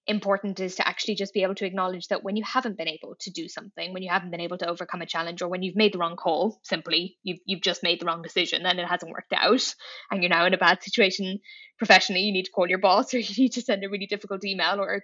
important 0.07 0.61
is 0.61 0.77
to 0.77 0.87
actually 0.87 1.15
just 1.15 1.33
be 1.33 1.43
able 1.43 1.55
to 1.55 1.65
acknowledge 1.65 2.09
that 2.09 2.23
when 2.23 2.37
you 2.37 2.45
haven't 2.45 2.77
been 2.77 2.89
able 2.89 3.17
to 3.21 3.31
do 3.31 3.49
something, 3.49 3.93
when 3.93 4.03
you 4.03 4.11
haven't 4.11 4.31
been 4.31 4.41
able 4.41 4.59
to 4.59 4.69
overcome 4.69 5.03
a 5.03 5.07
challenge, 5.07 5.41
or 5.41 5.49
when 5.49 5.63
you've 5.63 5.77
made 5.77 5.95
the 5.95 5.99
wrong 5.99 6.17
call, 6.17 6.61
simply 6.63 7.17
you've 7.23 7.39
you've 7.47 7.63
just 7.63 7.83
made 7.83 8.01
the 8.01 8.07
wrong 8.07 8.23
decision 8.23 8.67
and 8.67 8.79
it 8.79 8.87
hasn't 8.87 9.13
worked 9.13 9.33
out, 9.33 9.75
and 10.11 10.23
you're 10.23 10.31
now 10.31 10.47
in 10.47 10.55
a 10.55 10.59
bad 10.59 10.83
situation 10.83 11.41
professionally, 11.79 12.23
you 12.23 12.33
need 12.33 12.45
to 12.45 12.51
call 12.51 12.69
your 12.69 12.79
boss 12.79 13.13
or 13.15 13.19
you 13.19 13.35
need 13.37 13.53
to 13.53 13.63
send 13.63 13.85
a 13.85 13.89
really 13.89 14.07
difficult 14.07 14.45
email 14.45 14.81
or 14.81 15.03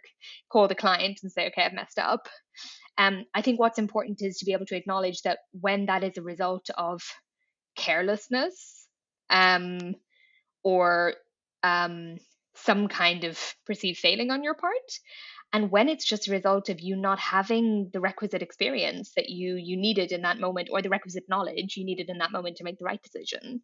call 0.51 0.69
the 0.69 0.75
client 0.75 1.21
and 1.23 1.33
say, 1.33 1.47
okay, 1.49 1.63
I've 1.63 1.73
messed 1.73 1.99
up. 1.99 2.29
Um, 2.99 3.25
I 3.35 3.43
think 3.43 3.59
what's 3.59 3.79
important 3.79 4.21
is 4.21 4.39
to 4.39 4.45
be 4.45 4.53
able 4.53 4.67
to 4.67 4.77
acknowledge 4.77 5.23
that 5.23 5.39
when 5.53 5.87
that 5.87 6.05
is 6.05 6.19
a 6.19 6.23
result 6.23 6.69
of 6.77 7.03
carelessness, 7.77 8.87
um, 9.31 9.95
or 10.63 11.15
um, 11.63 12.19
some 12.63 12.89
kind 12.89 13.25
of 13.25 13.39
perceived 13.67 13.99
failing 13.99 14.31
on 14.31 14.43
your 14.43 14.55
part. 14.55 14.91
And 15.53 15.71
when 15.71 15.89
it's 15.89 16.05
just 16.05 16.29
a 16.29 16.33
result 16.33 16.69
of 16.69 16.81
you 16.81 16.97
not 16.97 17.19
having 17.19 17.91
the 17.93 18.01
requisite 18.01 18.43
experience 18.43 19.13
that 19.17 19.29
you 19.29 19.57
you 19.57 19.77
needed 19.77 20.13
in 20.13 20.23
that 20.23 20.39
moment 20.39 20.69
or 20.71 20.81
the 20.81 20.91
requisite 20.91 21.25
knowledge 21.29 21.77
you 21.77 21.85
needed 21.85 22.09
in 22.09 22.19
that 22.19 22.33
moment 22.33 22.57
to 22.57 22.65
make 22.65 22.79
the 22.79 22.85
right 22.85 23.03
decision. 23.03 23.63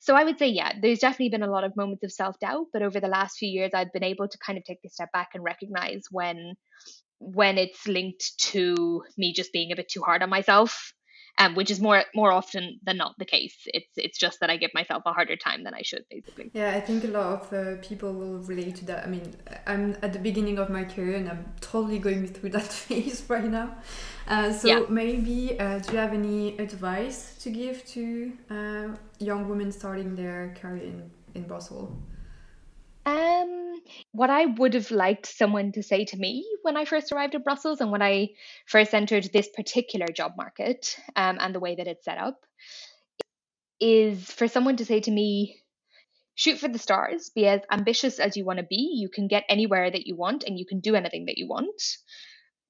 So 0.00 0.14
i 0.14 0.24
would 0.24 0.38
say 0.38 0.48
yeah 0.48 0.72
there's 0.80 0.98
definitely 0.98 1.30
been 1.30 1.42
a 1.42 1.50
lot 1.50 1.64
of 1.64 1.76
moments 1.76 2.04
of 2.04 2.12
self-doubt 2.12 2.66
but 2.72 2.82
over 2.82 3.00
the 3.00 3.08
last 3.08 3.38
few 3.38 3.48
years 3.48 3.70
i've 3.72 3.92
been 3.92 4.04
able 4.04 4.28
to 4.28 4.38
kind 4.44 4.58
of 4.58 4.64
take 4.64 4.80
a 4.84 4.90
step 4.90 5.10
back 5.12 5.30
and 5.34 5.42
recognize 5.42 6.04
when 6.10 6.54
when 7.18 7.56
it's 7.56 7.88
linked 7.88 8.38
to 8.38 9.02
me 9.16 9.32
just 9.32 9.52
being 9.52 9.72
a 9.72 9.76
bit 9.76 9.88
too 9.88 10.02
hard 10.02 10.22
on 10.22 10.30
myself 10.30 10.92
um, 11.38 11.54
which 11.54 11.70
is 11.70 11.80
more 11.80 12.04
more 12.14 12.32
often 12.32 12.80
than 12.82 12.96
not 12.96 13.14
the 13.18 13.24
case. 13.24 13.54
It's 13.66 13.92
it's 13.96 14.18
just 14.18 14.40
that 14.40 14.50
I 14.50 14.56
give 14.56 14.72
myself 14.74 15.02
a 15.06 15.12
harder 15.12 15.36
time 15.36 15.64
than 15.64 15.74
I 15.74 15.82
should, 15.82 16.04
basically. 16.10 16.50
Yeah, 16.54 16.70
I 16.70 16.80
think 16.80 17.04
a 17.04 17.08
lot 17.08 17.26
of 17.26 17.52
uh, 17.52 17.80
people 17.82 18.12
will 18.12 18.38
relate 18.38 18.76
to 18.76 18.84
that. 18.86 19.04
I 19.04 19.08
mean, 19.08 19.34
I'm 19.66 19.96
at 20.02 20.12
the 20.12 20.18
beginning 20.18 20.58
of 20.58 20.70
my 20.70 20.84
career 20.84 21.16
and 21.16 21.28
I'm 21.28 21.44
totally 21.60 21.98
going 21.98 22.26
through 22.26 22.50
that 22.50 22.72
phase 22.84 23.24
right 23.28 23.44
now. 23.44 23.76
Uh, 24.26 24.52
so 24.52 24.68
yeah. 24.68 24.80
maybe 24.88 25.58
uh, 25.60 25.78
do 25.78 25.92
you 25.92 25.98
have 25.98 26.12
any 26.12 26.58
advice 26.58 27.36
to 27.42 27.50
give 27.50 27.84
to 27.86 28.32
uh, 28.50 28.88
young 29.18 29.48
women 29.48 29.70
starting 29.70 30.16
their 30.16 30.54
career 30.60 30.84
in 30.84 31.10
in 31.34 31.42
Brussels? 31.42 31.90
Um, 33.06 33.80
what 34.10 34.30
I 34.30 34.46
would 34.46 34.74
have 34.74 34.90
liked 34.90 35.26
someone 35.26 35.70
to 35.72 35.82
say 35.82 36.04
to 36.06 36.16
me 36.16 36.44
when 36.62 36.76
I 36.76 36.84
first 36.84 37.12
arrived 37.12 37.36
in 37.36 37.42
Brussels 37.42 37.80
and 37.80 37.92
when 37.92 38.02
I 38.02 38.30
first 38.66 38.92
entered 38.92 39.30
this 39.32 39.48
particular 39.48 40.06
job 40.08 40.32
market 40.36 40.96
um, 41.14 41.38
and 41.40 41.54
the 41.54 41.60
way 41.60 41.76
that 41.76 41.86
it's 41.86 42.04
set 42.04 42.18
up 42.18 42.40
is 43.78 44.24
for 44.32 44.48
someone 44.48 44.76
to 44.78 44.84
say 44.84 45.00
to 45.00 45.10
me, 45.10 45.56
shoot 46.34 46.58
for 46.58 46.66
the 46.66 46.80
stars, 46.80 47.30
be 47.32 47.46
as 47.46 47.60
ambitious 47.70 48.18
as 48.18 48.36
you 48.36 48.44
want 48.44 48.58
to 48.58 48.66
be. 48.68 48.96
You 48.96 49.08
can 49.08 49.28
get 49.28 49.44
anywhere 49.48 49.88
that 49.88 50.06
you 50.06 50.16
want 50.16 50.42
and 50.42 50.58
you 50.58 50.66
can 50.66 50.80
do 50.80 50.96
anything 50.96 51.26
that 51.26 51.38
you 51.38 51.46
want. 51.46 51.80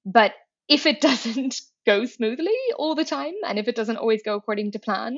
But 0.05 0.33
if 0.69 0.85
it 0.85 1.01
doesn't 1.09 1.61
go 1.87 2.05
smoothly 2.05 2.57
all 2.77 2.93
the 2.93 3.05
time 3.05 3.33
and 3.47 3.57
if 3.57 3.67
it 3.67 3.75
doesn't 3.75 3.97
always 3.97 4.21
go 4.21 4.35
according 4.35 4.73
to 4.73 4.79
plan, 4.79 5.17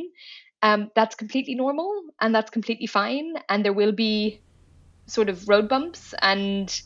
um, 0.62 0.92
that's 0.96 1.16
completely 1.16 1.56
normal 1.56 2.04
and 2.22 2.34
that's 2.34 2.52
completely 2.52 2.88
fine. 2.88 3.34
And 3.50 3.66
there 3.66 3.74
will 3.74 3.92
be 3.92 4.42
sort 5.10 5.30
of 5.30 5.48
road 5.48 5.68
bumps 5.68 6.14
and 6.22 6.82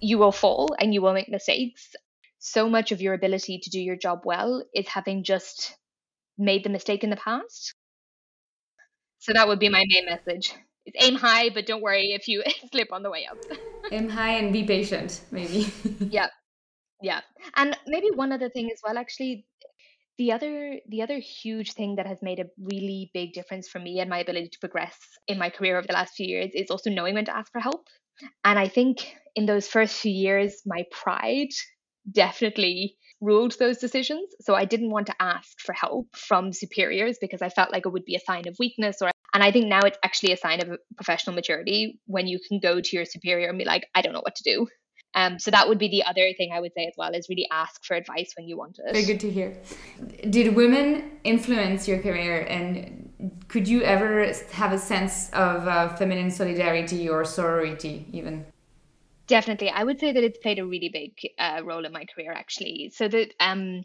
you 0.00 0.18
will 0.18 0.32
fall 0.32 0.74
and 0.78 0.92
you 0.92 1.02
will 1.02 1.12
make 1.12 1.28
mistakes. 1.28 1.94
So 2.38 2.68
much 2.68 2.90
of 2.92 3.00
your 3.00 3.14
ability 3.14 3.60
to 3.62 3.70
do 3.70 3.80
your 3.80 3.96
job 3.96 4.22
well 4.24 4.64
is 4.74 4.88
having 4.88 5.24
just 5.24 5.76
made 6.38 6.64
the 6.64 6.70
mistake 6.70 7.04
in 7.04 7.10
the 7.10 7.16
past. 7.16 7.74
So 9.18 9.32
that 9.34 9.46
would 9.46 9.58
be 9.58 9.68
my 9.68 9.84
main 9.86 10.06
message. 10.06 10.54
It's 10.86 10.96
aim 11.04 11.16
high, 11.16 11.50
but 11.50 11.66
don't 11.66 11.82
worry 11.82 12.12
if 12.12 12.26
you 12.26 12.42
slip 12.72 12.92
on 12.92 13.02
the 13.02 13.10
way 13.10 13.26
up. 13.30 13.38
aim 13.92 14.08
high 14.08 14.38
and 14.38 14.52
be 14.52 14.64
patient, 14.64 15.20
maybe. 15.30 15.72
yeah. 16.00 16.28
Yeah. 17.02 17.20
And 17.56 17.76
maybe 17.86 18.10
one 18.14 18.32
other 18.32 18.48
thing 18.48 18.70
as 18.72 18.80
well, 18.82 18.96
actually, 18.96 19.46
the 20.20 20.32
other 20.32 20.76
the 20.86 21.00
other 21.00 21.18
huge 21.18 21.72
thing 21.72 21.96
that 21.96 22.06
has 22.06 22.18
made 22.20 22.40
a 22.40 22.50
really 22.70 23.10
big 23.14 23.32
difference 23.32 23.66
for 23.66 23.78
me 23.78 24.00
and 24.00 24.10
my 24.10 24.18
ability 24.18 24.50
to 24.50 24.58
progress 24.58 24.98
in 25.26 25.38
my 25.38 25.48
career 25.48 25.78
over 25.78 25.86
the 25.86 25.94
last 25.94 26.12
few 26.14 26.26
years 26.26 26.50
is 26.52 26.70
also 26.70 26.90
knowing 26.90 27.14
when 27.14 27.24
to 27.24 27.34
ask 27.34 27.50
for 27.50 27.60
help. 27.60 27.86
And 28.44 28.58
I 28.58 28.68
think 28.68 29.16
in 29.34 29.46
those 29.46 29.66
first 29.66 29.96
few 29.96 30.12
years, 30.12 30.60
my 30.66 30.84
pride 30.90 31.48
definitely 32.12 32.98
ruled 33.22 33.58
those 33.58 33.78
decisions. 33.78 34.28
So 34.42 34.54
I 34.54 34.66
didn't 34.66 34.90
want 34.90 35.06
to 35.06 35.14
ask 35.20 35.58
for 35.58 35.72
help 35.72 36.14
from 36.14 36.52
superiors 36.52 37.16
because 37.18 37.40
I 37.40 37.48
felt 37.48 37.72
like 37.72 37.86
it 37.86 37.92
would 37.92 38.04
be 38.04 38.16
a 38.16 38.26
sign 38.30 38.46
of 38.46 38.56
weakness 38.58 39.00
or 39.00 39.10
and 39.32 39.42
I 39.42 39.52
think 39.52 39.68
now 39.68 39.80
it's 39.80 39.98
actually 40.02 40.32
a 40.32 40.36
sign 40.36 40.60
of 40.60 40.76
professional 40.96 41.34
maturity 41.34 41.98
when 42.04 42.26
you 42.26 42.38
can 42.46 42.60
go 42.60 42.80
to 42.82 42.96
your 42.96 43.06
superior 43.06 43.48
and 43.48 43.56
be 43.56 43.64
like, 43.64 43.86
I 43.94 44.02
don't 44.02 44.12
know 44.12 44.20
what 44.20 44.34
to 44.34 44.42
do. 44.42 44.66
Um, 45.14 45.38
so 45.38 45.50
that 45.50 45.68
would 45.68 45.78
be 45.78 45.88
the 45.88 46.04
other 46.04 46.32
thing 46.36 46.50
I 46.52 46.60
would 46.60 46.72
say 46.74 46.86
as 46.86 46.94
well 46.96 47.12
is 47.14 47.28
really 47.28 47.48
ask 47.50 47.84
for 47.84 47.94
advice 47.94 48.32
when 48.36 48.46
you 48.46 48.56
want 48.56 48.78
it. 48.78 48.92
Very 48.92 49.04
good 49.04 49.20
to 49.20 49.30
hear. 49.30 49.56
Did 50.28 50.54
women 50.54 51.18
influence 51.24 51.88
your 51.88 51.98
career, 51.98 52.42
and 52.42 53.10
could 53.48 53.66
you 53.66 53.82
ever 53.82 54.32
have 54.52 54.72
a 54.72 54.78
sense 54.78 55.30
of 55.30 55.66
uh, 55.66 55.96
feminine 55.96 56.30
solidarity 56.30 57.08
or 57.08 57.24
sorority, 57.24 58.06
even? 58.12 58.46
Definitely, 59.26 59.70
I 59.70 59.84
would 59.84 60.00
say 60.00 60.12
that 60.12 60.24
it's 60.24 60.38
played 60.38 60.58
a 60.58 60.66
really 60.66 60.90
big 60.92 61.12
uh, 61.38 61.62
role 61.64 61.84
in 61.84 61.92
my 61.92 62.04
career 62.04 62.32
actually. 62.32 62.92
So 62.94 63.08
that, 63.08 63.32
um, 63.40 63.84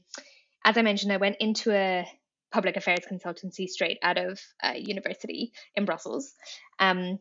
as 0.63 0.77
I 0.77 0.81
mentioned, 0.81 1.11
I 1.11 1.17
went 1.17 1.37
into 1.39 1.71
a 1.71 2.07
public 2.51 2.77
affairs 2.77 3.01
consultancy 3.11 3.67
straight 3.67 3.97
out 4.01 4.17
of 4.17 4.39
uh, 4.63 4.73
university 4.75 5.53
in 5.75 5.85
Brussels, 5.85 6.33
um, 6.79 7.19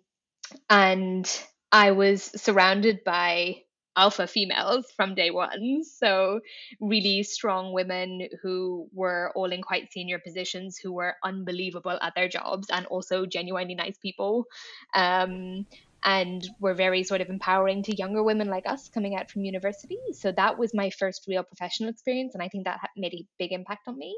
and 0.69 1.41
I 1.73 1.91
was 1.93 2.23
surrounded 2.23 3.03
by 3.05 3.57
alpha 3.97 4.27
females 4.27 4.87
from 4.97 5.15
day 5.15 5.31
one. 5.31 5.83
So, 5.85 6.41
really 6.81 7.23
strong 7.23 7.73
women 7.73 8.29
who 8.43 8.89
were 8.93 9.33
all 9.35 9.53
in 9.53 9.63
quite 9.63 9.93
senior 9.93 10.19
positions, 10.19 10.79
who 10.79 10.93
were 10.93 11.15
unbelievable 11.25 11.99
at 12.01 12.15
their 12.15 12.29
jobs 12.29 12.69
and 12.71 12.87
also 12.87 13.27
genuinely 13.27 13.75
nice 13.75 13.99
people. 13.99 14.47
Um, 14.95 15.67
and 16.07 16.47
were 16.61 16.75
very 16.75 17.03
sort 17.03 17.23
of 17.23 17.31
empowering 17.31 17.83
to 17.83 17.97
younger 17.97 18.23
women 18.23 18.47
like 18.49 18.67
us 18.67 18.91
coming 18.91 19.17
out 19.17 19.31
from 19.31 19.43
university. 19.45 19.99
So, 20.13 20.33
that 20.33 20.59
was 20.59 20.75
my 20.75 20.91
first 20.91 21.25
real 21.27 21.43
professional 21.43 21.89
experience. 21.89 22.35
And 22.35 22.43
I 22.43 22.49
think 22.49 22.65
that 22.65 22.81
made 22.97 23.15
a 23.15 23.27
big 23.39 23.53
impact 23.53 23.89
on 23.89 23.99
me 23.99 24.15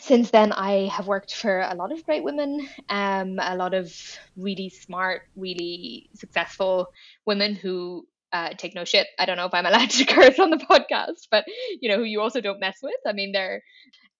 since 0.00 0.30
then, 0.30 0.52
I 0.52 0.88
have 0.88 1.06
worked 1.06 1.34
for 1.34 1.60
a 1.60 1.74
lot 1.74 1.92
of 1.92 2.04
great 2.04 2.24
women, 2.24 2.68
um, 2.88 3.38
a 3.40 3.56
lot 3.56 3.74
of 3.74 3.94
really 4.36 4.68
smart, 4.68 5.22
really 5.36 6.10
successful 6.14 6.88
women 7.26 7.54
who 7.54 8.06
uh, 8.34 8.50
take 8.58 8.74
no 8.74 8.84
shit. 8.84 9.06
I 9.18 9.26
don't 9.26 9.36
know 9.36 9.46
if 9.46 9.54
I'm 9.54 9.64
allowed 9.64 9.90
to 9.90 10.04
curse 10.14 10.38
on 10.38 10.50
the 10.50 10.56
podcast, 10.56 11.28
but 11.30 11.44
you 11.80 11.88
know 11.88 11.96
who 11.96 12.04
you 12.04 12.20
also 12.20 12.40
don't 12.40 12.60
mess 12.60 12.76
with. 12.82 13.00
I 13.06 13.12
mean, 13.12 13.32
they're. 13.32 13.62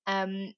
Um, 0.06 0.54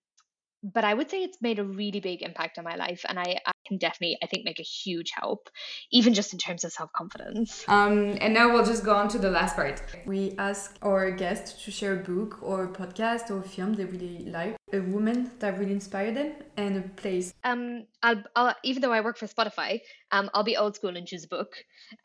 but 0.62 0.84
I 0.84 0.94
would 0.94 1.10
say 1.10 1.22
it's 1.22 1.38
made 1.40 1.60
a 1.60 1.64
really 1.64 2.00
big 2.00 2.22
impact 2.22 2.58
on 2.58 2.64
my 2.64 2.74
life, 2.74 3.04
and 3.08 3.18
I, 3.18 3.38
I 3.46 3.52
can 3.68 3.78
definitely, 3.78 4.18
I 4.22 4.26
think, 4.26 4.44
make 4.44 4.58
a 4.58 4.64
huge 4.64 5.12
help, 5.14 5.48
even 5.92 6.12
just 6.12 6.32
in 6.32 6.38
terms 6.40 6.64
of 6.64 6.72
self 6.72 6.90
confidence. 6.92 7.64
Um, 7.68 8.16
and 8.20 8.34
now 8.34 8.52
we'll 8.52 8.64
just 8.64 8.84
go 8.84 8.94
on 8.94 9.08
to 9.08 9.18
the 9.18 9.30
last 9.30 9.54
part. 9.54 9.80
We 10.06 10.34
ask 10.38 10.76
our 10.82 11.10
guests 11.12 11.64
to 11.64 11.70
share 11.70 11.92
a 11.92 12.02
book 12.02 12.42
or 12.42 12.66
podcast 12.68 13.30
or 13.30 13.42
film 13.42 13.74
they 13.74 13.84
really 13.84 14.24
like, 14.26 14.56
a 14.72 14.80
woman 14.80 15.30
that 15.38 15.58
really 15.58 15.72
inspired 15.72 16.16
them, 16.16 16.32
and 16.56 16.76
a 16.78 16.88
place. 17.00 17.32
Um, 17.44 17.84
I'll, 18.02 18.24
I'll 18.34 18.54
even 18.64 18.82
though 18.82 18.92
I 18.92 19.02
work 19.02 19.18
for 19.18 19.26
Spotify, 19.26 19.80
um, 20.10 20.30
I'll 20.34 20.44
be 20.44 20.56
old 20.56 20.74
school 20.74 20.96
and 20.96 21.06
choose 21.06 21.24
a 21.24 21.28
book. 21.28 21.52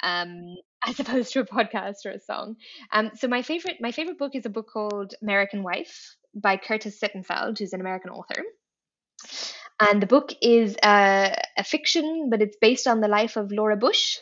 Um, 0.03 0.55
as 0.85 0.99
opposed 0.99 1.33
to 1.33 1.39
a 1.41 1.45
podcast 1.45 2.05
or 2.05 2.11
a 2.11 2.19
song. 2.19 2.55
Um, 2.91 3.11
so 3.15 3.27
my 3.27 3.41
favorite 3.41 3.77
my 3.79 3.91
favorite 3.91 4.17
book 4.17 4.35
is 4.35 4.45
a 4.45 4.49
book 4.49 4.69
called 4.71 5.13
American 5.21 5.63
Wife 5.63 6.15
by 6.33 6.57
Curtis 6.57 6.99
Sittenfeld, 6.99 7.59
who's 7.59 7.73
an 7.73 7.81
American 7.81 8.11
author. 8.11 8.43
And 9.79 10.01
the 10.01 10.07
book 10.07 10.31
is 10.41 10.75
uh, 10.83 11.35
a 11.57 11.63
fiction, 11.63 12.29
but 12.29 12.41
it's 12.41 12.55
based 12.61 12.87
on 12.87 13.01
the 13.01 13.07
life 13.07 13.35
of 13.35 13.51
Laura 13.51 13.75
Bush. 13.75 14.19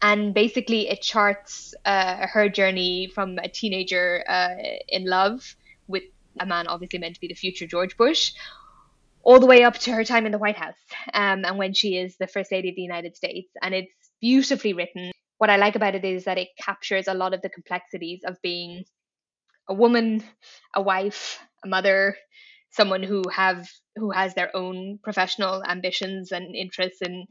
And 0.00 0.32
basically, 0.32 0.88
it 0.88 1.02
charts 1.02 1.74
uh, 1.84 2.26
her 2.26 2.48
journey 2.48 3.10
from 3.14 3.38
a 3.38 3.48
teenager 3.48 4.24
uh, 4.28 4.54
in 4.88 5.04
love 5.04 5.56
with 5.88 6.04
a 6.40 6.46
man 6.46 6.68
obviously 6.68 6.98
meant 6.98 7.14
to 7.14 7.20
be 7.20 7.28
the 7.28 7.34
future 7.34 7.66
George 7.66 7.96
Bush, 7.96 8.32
all 9.22 9.40
the 9.40 9.46
way 9.46 9.64
up 9.64 9.76
to 9.78 9.92
her 9.92 10.04
time 10.04 10.24
in 10.24 10.32
the 10.32 10.38
White 10.38 10.56
House 10.56 10.78
um, 11.12 11.44
and 11.44 11.58
when 11.58 11.74
she 11.74 11.96
is 11.96 12.16
the 12.16 12.26
First 12.26 12.52
Lady 12.52 12.70
of 12.70 12.76
the 12.76 12.82
United 12.82 13.16
States. 13.16 13.50
And 13.60 13.74
it's 13.74 13.92
beautifully 14.20 14.72
written 14.72 15.12
what 15.38 15.50
I 15.50 15.56
like 15.56 15.76
about 15.76 15.94
it 15.94 16.04
is 16.04 16.24
that 16.24 16.38
it 16.38 16.48
captures 16.60 17.08
a 17.08 17.14
lot 17.14 17.34
of 17.34 17.42
the 17.42 17.48
complexities 17.48 18.22
of 18.24 18.40
being 18.42 18.84
a 19.68 19.74
woman, 19.74 20.22
a 20.74 20.82
wife, 20.82 21.38
a 21.64 21.68
mother, 21.68 22.16
someone 22.70 23.02
who 23.02 23.22
have 23.34 23.68
who 23.96 24.10
has 24.10 24.34
their 24.34 24.54
own 24.54 24.98
professional 25.02 25.64
ambitions 25.64 26.32
and 26.32 26.54
interests 26.54 27.02
in 27.02 27.26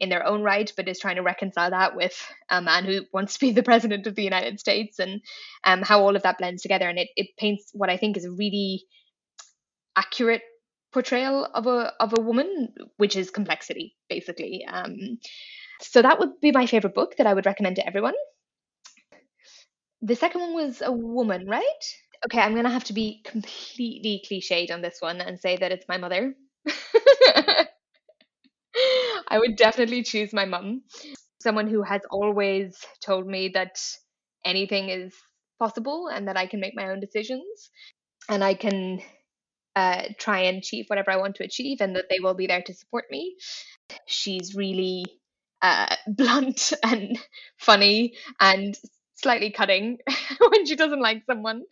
in 0.00 0.08
their 0.08 0.26
own 0.26 0.42
right, 0.42 0.72
but 0.76 0.88
is 0.88 0.98
trying 0.98 1.16
to 1.16 1.22
reconcile 1.22 1.70
that 1.70 1.94
with 1.94 2.18
a 2.48 2.62
man 2.62 2.84
who 2.84 3.02
wants 3.12 3.34
to 3.34 3.40
be 3.40 3.52
the 3.52 3.62
president 3.62 4.06
of 4.06 4.14
the 4.14 4.22
United 4.22 4.58
States 4.58 4.98
and 4.98 5.20
um, 5.64 5.82
how 5.82 6.00
all 6.02 6.16
of 6.16 6.22
that 6.22 6.38
blends 6.38 6.62
together. 6.62 6.88
And 6.88 6.98
it, 6.98 7.08
it 7.14 7.36
paints 7.36 7.70
what 7.74 7.90
I 7.90 7.98
think 7.98 8.16
is 8.16 8.24
a 8.24 8.30
really 8.30 8.84
accurate 9.94 10.42
portrayal 10.92 11.44
of 11.44 11.66
a 11.66 11.92
of 12.00 12.14
a 12.16 12.22
woman, 12.22 12.72
which 12.96 13.16
is 13.16 13.30
complexity, 13.30 13.94
basically. 14.08 14.64
Um, 14.66 15.18
so 15.82 16.02
that 16.02 16.18
would 16.18 16.40
be 16.40 16.52
my 16.52 16.66
favorite 16.66 16.94
book 16.94 17.16
that 17.16 17.26
I 17.26 17.34
would 17.34 17.46
recommend 17.46 17.76
to 17.76 17.86
everyone. 17.86 18.14
The 20.02 20.16
second 20.16 20.40
one 20.42 20.54
was 20.54 20.82
a 20.82 20.92
woman, 20.92 21.46
right? 21.48 21.84
Okay, 22.26 22.38
I'm 22.40 22.54
gonna 22.54 22.70
have 22.70 22.84
to 22.84 22.92
be 22.92 23.22
completely 23.24 24.22
cliched 24.28 24.70
on 24.70 24.82
this 24.82 25.00
one 25.00 25.20
and 25.20 25.40
say 25.40 25.56
that 25.56 25.72
it's 25.72 25.88
my 25.88 25.96
mother. 25.98 26.34
I 29.28 29.38
would 29.38 29.56
definitely 29.56 30.02
choose 30.02 30.32
my 30.32 30.44
mum. 30.44 30.82
Someone 31.40 31.68
who 31.68 31.82
has 31.82 32.02
always 32.10 32.84
told 33.04 33.26
me 33.26 33.50
that 33.54 33.80
anything 34.44 34.88
is 34.88 35.14
possible 35.58 36.08
and 36.08 36.28
that 36.28 36.36
I 36.36 36.46
can 36.46 36.60
make 36.60 36.74
my 36.76 36.90
own 36.90 37.00
decisions 37.00 37.70
and 38.28 38.44
I 38.44 38.54
can 38.54 39.00
uh, 39.76 40.04
try 40.18 40.42
and 40.42 40.58
achieve 40.58 40.86
whatever 40.88 41.10
I 41.10 41.16
want 41.18 41.36
to 41.36 41.44
achieve 41.44 41.80
and 41.80 41.96
that 41.96 42.06
they 42.10 42.20
will 42.20 42.34
be 42.34 42.46
there 42.46 42.62
to 42.62 42.74
support 42.74 43.06
me. 43.10 43.36
She's 44.06 44.54
really 44.54 45.04
uh, 45.62 45.94
blunt 46.06 46.72
and 46.82 47.18
funny 47.58 48.14
and 48.40 48.76
slightly 49.14 49.50
cutting 49.50 49.98
when 50.50 50.66
she 50.66 50.74
doesn't 50.74 51.00
like 51.00 51.22
someone 51.26 51.62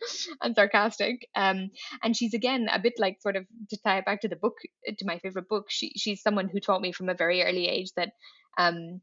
and 0.41 0.55
sarcastic. 0.55 1.27
Um, 1.35 1.69
and 2.01 2.15
she's 2.15 2.33
again 2.33 2.67
a 2.71 2.79
bit 2.79 2.93
like 2.97 3.21
sort 3.21 3.35
of 3.35 3.45
to 3.69 3.77
tie 3.85 3.99
it 3.99 4.05
back 4.05 4.21
to 4.21 4.29
the 4.29 4.35
book, 4.35 4.55
to 4.85 5.05
my 5.05 5.19
favorite 5.19 5.49
book. 5.49 5.65
She 5.69 5.93
she's 5.97 6.21
someone 6.21 6.49
who 6.49 6.59
taught 6.59 6.81
me 6.81 6.91
from 6.91 7.09
a 7.09 7.13
very 7.13 7.43
early 7.43 7.67
age 7.67 7.91
that 7.95 8.13
um, 8.57 9.01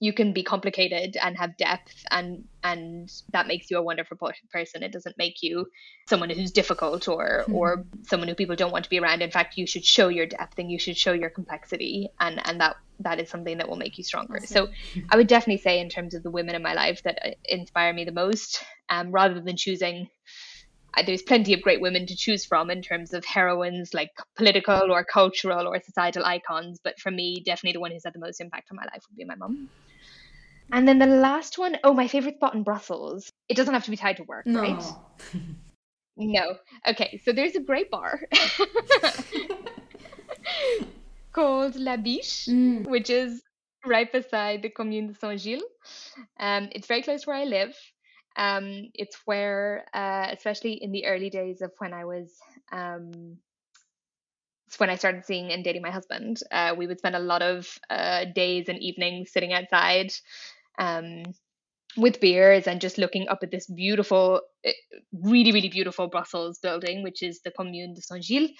you 0.00 0.12
can 0.12 0.32
be 0.32 0.42
complicated 0.42 1.16
and 1.22 1.36
have 1.38 1.56
depth 1.56 2.04
and 2.10 2.44
and 2.62 3.10
that 3.32 3.46
makes 3.46 3.70
you 3.70 3.78
a 3.78 3.82
wonderful 3.82 4.16
person 4.50 4.82
it 4.82 4.92
doesn't 4.92 5.16
make 5.16 5.42
you 5.42 5.66
someone 6.06 6.28
who's 6.28 6.52
difficult 6.52 7.08
or 7.08 7.44
mm-hmm. 7.44 7.54
or 7.54 7.84
someone 8.02 8.28
who 8.28 8.34
people 8.34 8.56
don't 8.56 8.72
want 8.72 8.84
to 8.84 8.90
be 8.90 8.98
around 8.98 9.22
in 9.22 9.30
fact 9.30 9.56
you 9.56 9.66
should 9.66 9.84
show 9.84 10.08
your 10.08 10.26
depth 10.26 10.58
and 10.58 10.70
you 10.70 10.78
should 10.78 10.96
show 10.96 11.12
your 11.12 11.30
complexity 11.30 12.08
and 12.20 12.40
and 12.46 12.60
that 12.60 12.76
that 13.00 13.20
is 13.20 13.28
something 13.28 13.58
that 13.58 13.68
will 13.68 13.76
make 13.76 13.98
you 13.98 14.04
stronger 14.04 14.36
awesome. 14.36 14.46
so 14.46 14.68
i 15.10 15.16
would 15.16 15.26
definitely 15.26 15.60
say 15.60 15.80
in 15.80 15.88
terms 15.88 16.14
of 16.14 16.22
the 16.22 16.30
women 16.30 16.54
in 16.54 16.62
my 16.62 16.74
life 16.74 17.02
that 17.02 17.18
uh, 17.24 17.30
inspire 17.44 17.92
me 17.92 18.04
the 18.04 18.12
most 18.12 18.64
um, 18.88 19.10
rather 19.10 19.40
than 19.40 19.56
choosing 19.56 20.08
uh, 20.96 21.02
there's 21.04 21.22
plenty 21.22 21.52
of 21.52 21.60
great 21.60 21.80
women 21.80 22.06
to 22.06 22.16
choose 22.16 22.46
from 22.46 22.70
in 22.70 22.80
terms 22.80 23.12
of 23.12 23.24
heroines 23.24 23.92
like 23.92 24.10
political 24.36 24.90
or 24.90 25.04
cultural 25.04 25.66
or 25.66 25.80
societal 25.82 26.24
icons 26.24 26.78
but 26.82 26.98
for 26.98 27.10
me 27.10 27.42
definitely 27.44 27.72
the 27.72 27.80
one 27.80 27.90
who's 27.90 28.04
had 28.04 28.14
the 28.14 28.18
most 28.18 28.40
impact 28.40 28.68
on 28.70 28.76
my 28.76 28.84
life 28.84 29.02
would 29.08 29.16
be 29.16 29.24
my 29.24 29.36
mum 29.36 29.68
and 30.72 30.88
then 30.88 30.98
the 30.98 31.06
last 31.06 31.58
one, 31.58 31.76
oh, 31.84 31.94
my 31.94 32.08
favorite 32.08 32.36
spot 32.36 32.54
in 32.54 32.64
Brussels. 32.64 33.30
It 33.48 33.56
doesn't 33.56 33.72
have 33.72 33.84
to 33.84 33.90
be 33.90 33.96
tied 33.96 34.16
to 34.16 34.24
work, 34.24 34.46
no. 34.46 34.60
right? 34.60 34.82
no. 36.16 36.56
Okay, 36.88 37.20
so 37.24 37.32
there's 37.32 37.54
a 37.54 37.60
great 37.60 37.90
bar 37.90 38.20
called 41.36 41.76
La 41.76 41.96
Biche, 41.96 42.48
mm. 42.48 42.86
which 42.88 43.10
is 43.10 43.42
right 43.84 44.10
beside 44.10 44.62
the 44.62 44.70
Commune 44.70 45.08
de 45.08 45.14
Saint 45.14 45.38
Gilles. 45.38 45.62
Um, 46.40 46.68
it's 46.72 46.88
very 46.88 47.02
close 47.02 47.22
to 47.22 47.30
where 47.30 47.36
I 47.36 47.44
live. 47.44 47.76
Um, 48.36 48.90
it's 48.94 49.18
where, 49.26 49.84
uh, 49.94 50.28
especially 50.32 50.82
in 50.82 50.92
the 50.92 51.06
early 51.06 51.30
days 51.30 51.60
of 51.60 51.72
when 51.78 51.92
I 51.92 52.04
was 52.04 52.32
um, 52.72 53.38
when 54.78 54.90
I 54.90 54.96
started 54.96 55.24
seeing 55.24 55.52
and 55.52 55.62
dating 55.62 55.82
my 55.82 55.90
husband, 55.90 56.40
uh, 56.50 56.74
we 56.76 56.86
would 56.86 56.98
spend 56.98 57.16
a 57.16 57.20
lot 57.32 57.42
of 57.42 57.78
uh, 57.88 58.24
days 58.34 58.68
and 58.68 58.78
evenings 58.78 59.30
sitting 59.30 59.52
outside 59.52 60.12
um, 60.78 61.22
with 61.96 62.20
beers 62.20 62.66
and 62.66 62.80
just 62.80 62.98
looking 62.98 63.28
up 63.28 63.38
at 63.42 63.50
this 63.50 63.66
beautiful, 63.66 64.40
eh, 64.64 64.72
really, 65.12 65.52
really 65.52 65.68
beautiful 65.68 66.08
Brussels 66.08 66.58
building, 66.58 67.02
which 67.02 67.22
is 67.22 67.40
the 67.40 67.52
Commune 67.52 67.94
de 67.94 68.02
Saint 68.02 68.24
Gilles. 68.24 68.50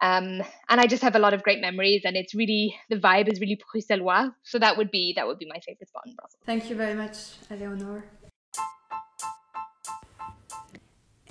Um, 0.00 0.42
and 0.68 0.80
I 0.80 0.86
just 0.86 1.02
have 1.02 1.16
a 1.16 1.18
lot 1.18 1.34
of 1.34 1.42
great 1.42 1.60
memories, 1.60 2.02
and 2.04 2.16
it's 2.16 2.34
really 2.34 2.76
the 2.90 2.96
vibe 2.96 3.32
is 3.32 3.40
really 3.40 3.58
bruxellois. 3.62 4.34
So 4.42 4.58
that 4.58 4.76
would 4.76 4.90
be 4.90 5.12
that 5.16 5.26
would 5.26 5.38
be 5.38 5.46
my 5.46 5.60
favorite 5.60 5.88
spot 5.88 6.02
in 6.06 6.14
Brussels. 6.14 6.40
Thank 6.44 6.68
you 6.70 6.76
very 6.76 6.94
much, 6.94 7.16
Eleonore. 7.50 8.04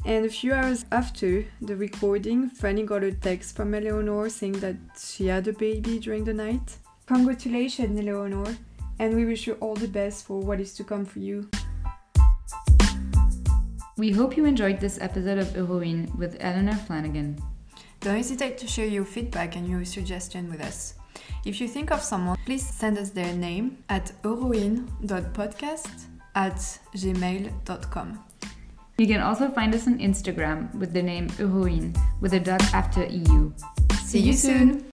And 0.06 0.26
a 0.26 0.30
few 0.30 0.54
hours 0.54 0.86
after 0.92 1.46
the 1.62 1.78
recording, 1.78 2.50
Fanny 2.50 2.84
got 2.84 3.04
a 3.04 3.12
text 3.14 3.56
from 3.56 3.74
Eleonore 3.74 4.28
saying 4.30 4.60
that 4.60 4.76
she 5.00 5.28
had 5.28 5.48
a 5.48 5.54
baby 5.54 6.00
during 6.00 6.26
the 6.26 6.34
night. 6.34 6.78
Congratulations, 7.06 7.98
Eleonore 8.00 8.56
and 9.00 9.16
we 9.16 9.26
wish 9.26 9.48
you 9.48 9.54
all 9.60 9.76
the 9.76 9.88
best 9.88 10.26
for 10.26 10.40
what 10.40 10.60
is 10.60 10.74
to 10.76 10.84
come 10.84 11.06
for 11.06 11.20
you. 11.20 11.50
We 13.98 14.12
hope 14.12 14.38
you 14.38 14.46
enjoyed 14.46 14.80
this 14.80 15.00
episode 15.02 15.38
of 15.38 15.54
Heroine 15.54 16.12
with 16.18 16.38
Eleanor 16.40 16.76
Flanagan. 16.76 17.38
Don't 18.04 18.18
hesitate 18.18 18.58
to 18.58 18.68
share 18.68 18.86
your 18.86 19.06
feedback 19.06 19.56
and 19.56 19.66
your 19.66 19.86
suggestion 19.86 20.52
with 20.52 20.60
us. 20.60 20.96
If 21.46 21.62
you 21.62 21.70
think 21.70 21.90
of 21.90 22.02
someone, 22.02 22.38
please 22.46 22.68
send 22.68 22.98
us 22.98 23.12
their 23.12 23.34
name 23.34 23.78
at 23.88 24.12
heroine.podcast 24.24 26.08
at 26.36 26.58
gmail.com. 26.94 28.20
You 28.98 29.08
can 29.08 29.22
also 29.22 29.50
find 29.50 29.74
us 29.74 29.88
on 29.88 30.00
Instagram 30.00 30.76
with 30.76 30.92
the 30.92 31.02
name 31.02 31.30
Heroine 31.30 31.94
with 32.20 32.34
a 32.34 32.42
dot 32.42 32.62
after 32.74 33.06
EU. 33.06 33.54
See 34.04 34.20
you 34.20 34.34
soon! 34.34 34.82